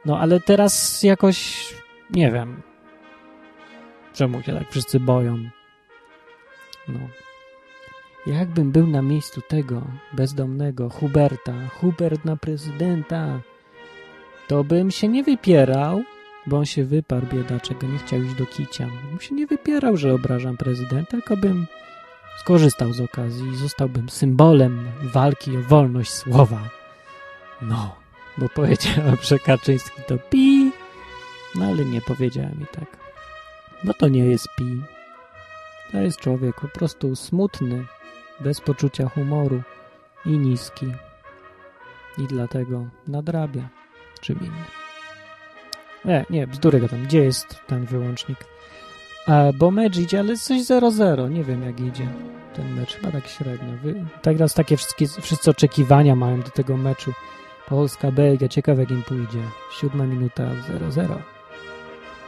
No 0.06 0.20
ale 0.20 0.40
teraz 0.40 1.04
jakoś 1.04 1.68
nie 2.10 2.32
wiem. 2.32 2.62
Czemu 4.14 4.44
się 4.44 4.54
tak 4.54 4.72
wszyscy 4.72 5.00
boją? 5.00 5.38
No. 6.88 7.00
Jakbym 8.26 8.72
był 8.72 8.88
na 8.88 9.02
miejscu 9.02 9.42
tego 9.42 9.82
bezdomnego 10.14 10.90
Huberta, 10.90 11.54
Hubert 11.80 12.26
na 12.26 12.36
prezydenta, 12.36 13.40
to 14.48 14.64
bym 14.64 14.92
się 14.92 15.08
nie 15.08 15.24
wypierał, 15.24 16.04
bo 16.48 16.58
on 16.58 16.66
się 16.66 16.84
wyparł, 16.86 17.26
biedaczego, 17.34 17.88
nie 17.88 17.98
chciał 17.98 18.22
iść 18.24 18.36
do 18.36 18.46
kicia. 18.46 18.88
Bym 19.10 19.20
się 19.20 19.36
nie 19.36 19.48
wypierał, 19.48 19.98
że 19.98 20.14
obrażam 20.14 20.58
prezydenta, 20.58 21.12
tylko 21.12 21.38
bym 21.38 21.68
skorzystał 22.40 22.94
z 22.94 23.02
okazji 23.02 23.50
i 23.50 23.56
zostałbym 23.56 24.10
symbolem 24.10 24.88
walki 25.02 25.58
o 25.58 25.62
wolność 25.62 26.14
słowa. 26.14 26.70
No, 27.62 27.96
bo 28.38 28.50
powiedział, 28.50 29.04
że 29.22 29.40
Kaczyński 29.40 30.02
to 30.08 30.18
pi, 30.18 30.72
no 31.56 31.66
ale 31.66 31.86
nie 31.86 32.02
powiedziałem 32.02 32.62
i 32.64 32.76
tak. 32.76 32.98
Bo 33.84 33.94
to 33.94 34.08
nie 34.08 34.26
jest 34.26 34.48
pi. 34.58 34.82
To 35.92 35.98
jest 35.98 36.20
człowiek 36.20 36.62
po 36.62 36.68
prostu 36.68 37.16
smutny, 37.16 37.86
bez 38.40 38.62
poczucia 38.62 39.10
humoru 39.10 39.62
i 40.26 40.30
niski. 40.30 40.86
I 42.18 42.24
dlatego 42.28 42.86
nadrabia 43.08 43.70
czym 44.22 44.40
innym. 44.40 44.64
Nie, 46.06 46.26
nie, 46.30 46.48
bzdury 46.48 46.90
tam. 46.90 47.04
Gdzie 47.04 47.24
jest 47.24 47.60
ten 47.68 47.86
wyłącznik? 47.86 48.38
A, 49.28 49.44
bo 49.58 49.72
mecz 49.72 49.98
idzie, 49.98 50.20
ale 50.20 50.38
coś 50.38 50.62
0-0. 50.62 51.30
Nie 51.30 51.44
wiem, 51.44 51.64
jak 51.64 51.80
idzie 51.80 52.08
ten 52.56 52.74
mecz. 52.76 52.96
Chyba 52.96 53.12
tak 53.12 53.28
średnio. 53.28 53.78
Wy, 53.84 54.06
teraz 54.22 54.54
takie 54.54 54.78
wszystkie, 54.78 55.08
wszyscy 55.22 55.52
oczekiwania 55.52 56.16
mają 56.16 56.42
do 56.42 56.50
tego 56.50 56.78
meczu. 56.78 57.14
Polska, 57.68 58.12
Belgia. 58.12 58.48
Ciekawe, 58.48 58.82
jak 58.82 58.92
im 58.92 59.04
pójdzie. 59.04 59.42
Siódma 59.80 60.06
minuta 60.06 60.44
0-0. 60.92 61.39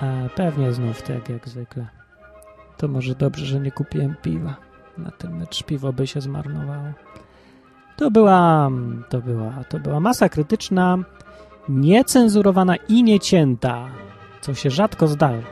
A 0.02 0.30
pewnie 0.36 0.74
znów 0.74 1.02
tak 1.02 1.30
jak 1.30 1.50
zwykle. 1.50 1.88
To 2.78 2.88
może 2.88 3.16
dobrze, 3.16 3.46
że 3.46 3.60
nie 3.60 3.72
kupiłem 3.72 4.16
piwa. 4.22 4.56
Na 4.98 5.12
ten 5.12 5.38
mecz 5.38 5.64
piwo 5.64 5.94
by 5.94 6.08
się 6.08 6.22
zmarnowało. 6.22 6.94
To 7.98 8.12
była, 8.12 8.70
to 9.10 9.22
była, 9.22 9.64
to 9.70 9.80
była 9.80 10.00
masa 10.00 10.30
krytyczna, 10.30 10.98
niecenzurowana 11.70 12.76
i 12.76 13.04
niecięta, 13.04 13.88
co 14.42 14.54
się 14.54 14.70
rzadko 14.70 15.08
zdarza. 15.08 15.48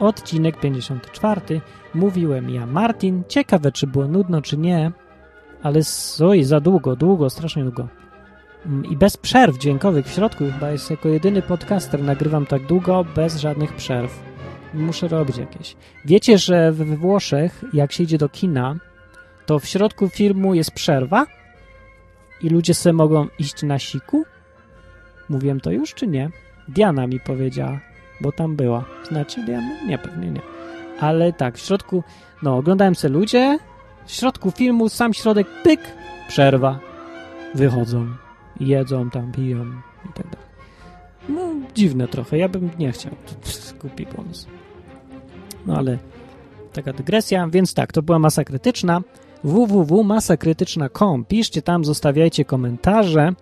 Odcinek 0.00 0.60
54. 0.60 1.60
Mówiłem 1.94 2.50
ja, 2.50 2.66
Martin. 2.66 3.22
Ciekawe, 3.28 3.72
czy 3.72 3.86
było 3.86 4.08
nudno, 4.08 4.42
czy 4.42 4.58
nie, 4.58 4.92
ale 5.62 5.80
oj, 6.24 6.44
za 6.44 6.60
długo, 6.60 6.96
długo, 6.96 7.30
strasznie 7.30 7.62
długo. 7.62 7.88
Mm, 8.66 8.84
i 8.84 8.96
bez 8.96 9.16
przerw 9.16 9.58
dźwiękowych 9.58 10.06
w 10.06 10.14
środku. 10.14 10.44
Chyba 10.52 10.70
jest 10.70 10.90
jako 10.90 11.08
jedyny 11.08 11.42
podcaster 11.42 12.02
nagrywam 12.02 12.46
tak 12.46 12.66
długo, 12.66 13.04
bez 13.14 13.36
żadnych 13.36 13.72
przerw. 13.72 14.22
Muszę 14.74 15.08
robić 15.08 15.36
jakieś. 15.36 15.76
Wiecie, 16.04 16.38
że 16.38 16.72
we 16.72 16.84
Włoszech, 16.84 17.64
jak 17.72 17.92
się 17.92 18.02
idzie 18.02 18.18
do 18.18 18.28
kina, 18.28 18.76
to 19.46 19.58
w 19.58 19.66
środku 19.66 20.08
filmu 20.08 20.54
jest 20.54 20.70
przerwa 20.70 21.26
i 22.42 22.48
ludzie 22.48 22.74
sobie 22.74 22.92
mogą 22.92 23.26
iść 23.38 23.62
na 23.62 23.78
siku? 23.78 24.24
Mówiłem 25.28 25.60
to 25.60 25.70
już, 25.70 25.94
czy 25.94 26.06
nie? 26.06 26.30
Diana 26.68 27.06
mi 27.06 27.20
powiedziała, 27.20 27.80
bo 28.20 28.32
tam 28.32 28.56
była. 28.56 28.84
Znaczy 29.08 29.44
Diana? 29.44 29.84
Nie, 29.86 29.98
pewnie 29.98 30.30
nie. 30.30 30.40
Ale 31.00 31.32
tak, 31.32 31.58
w 31.58 31.60
środku, 31.60 32.04
no, 32.42 32.56
oglądałem 32.56 32.94
sobie 32.94 33.14
ludzie, 33.14 33.58
w 34.06 34.12
środku 34.12 34.50
filmu, 34.50 34.88
sam 34.88 35.14
środek, 35.14 35.46
pyk, 35.62 35.80
przerwa. 36.28 36.78
Wychodzą 37.54 38.25
jedzą 38.60 39.10
tam, 39.10 39.32
piją 39.32 39.64
i 40.10 40.12
tak 40.14 40.26
dalej. 40.30 40.46
No, 41.28 41.40
dziwne 41.74 42.08
trochę, 42.08 42.38
ja 42.38 42.48
bym 42.48 42.70
nie 42.78 42.92
chciał. 42.92 43.12
Głupi 43.80 44.06
pomysł. 44.06 44.46
No 45.66 45.76
ale 45.76 45.98
taka 46.72 46.92
dygresja, 46.92 47.48
więc 47.48 47.74
tak, 47.74 47.92
to 47.92 48.02
była 48.02 48.18
masa 48.18 48.44
krytyczna. 48.44 49.02
www.masakrytyczna.com 49.44 51.24
Piszcie 51.24 51.62
tam, 51.62 51.84
zostawiajcie 51.84 52.44
komentarze 52.44 53.32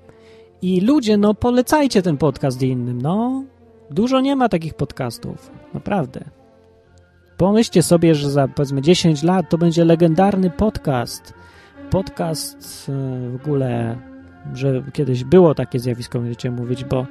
i 0.62 0.80
ludzie, 0.80 1.16
no 1.16 1.34
polecajcie 1.34 2.02
ten 2.02 2.16
podcast 2.16 2.62
innym, 2.62 3.02
no. 3.02 3.44
Dużo 3.90 4.20
nie 4.20 4.36
ma 4.36 4.48
takich 4.48 4.74
podcastów, 4.74 5.50
naprawdę. 5.74 6.24
Pomyślcie 7.36 7.82
sobie, 7.82 8.14
że 8.14 8.30
za 8.30 8.48
powiedzmy 8.48 8.82
10 8.82 9.22
lat 9.22 9.50
to 9.50 9.58
będzie 9.58 9.84
legendarny 9.84 10.50
podcast. 10.50 11.34
Podcast 11.90 12.86
e, 12.88 13.30
w 13.30 13.34
ogóle 13.42 13.96
że 14.52 14.82
kiedyś 14.92 15.24
było 15.24 15.54
takie 15.54 15.78
zjawisko, 15.78 16.18
będziecie 16.18 16.50
mówić, 16.50 16.84
bo 16.84 17.06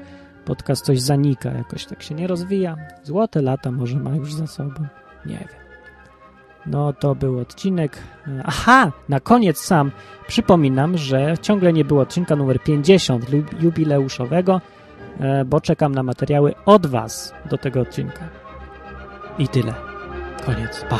podcast 0.45 0.85
coś 0.85 1.01
zanika, 1.01 1.51
jakoś 1.51 1.85
tak 1.85 2.03
się 2.03 2.15
nie 2.15 2.27
rozwija. 2.27 2.77
Złote 3.03 3.41
lata 3.41 3.71
może 3.71 3.99
ma 3.99 4.15
już 4.15 4.33
za 4.33 4.47
sobą. 4.47 4.85
Nie 5.25 5.37
wiem. 5.37 5.63
No 6.65 6.93
to 6.93 7.15
był 7.15 7.39
odcinek. 7.39 7.97
Aha, 8.43 8.91
na 9.09 9.19
koniec 9.19 9.59
sam 9.59 9.91
przypominam, 10.27 10.97
że 10.97 11.33
ciągle 11.41 11.73
nie 11.73 11.85
było 11.85 12.01
odcinka 12.01 12.35
numer 12.35 12.63
50 12.63 13.25
jubileuszowego, 13.61 14.61
e, 15.19 15.45
bo 15.45 15.61
czekam 15.61 15.95
na 15.95 16.03
materiały 16.03 16.53
od 16.65 16.85
Was 16.85 17.33
do 17.49 17.57
tego 17.57 17.81
odcinka. 17.81 18.29
I 19.37 19.47
tyle. 19.47 19.73
Koniec. 20.45 20.85
Pa. 20.89 20.99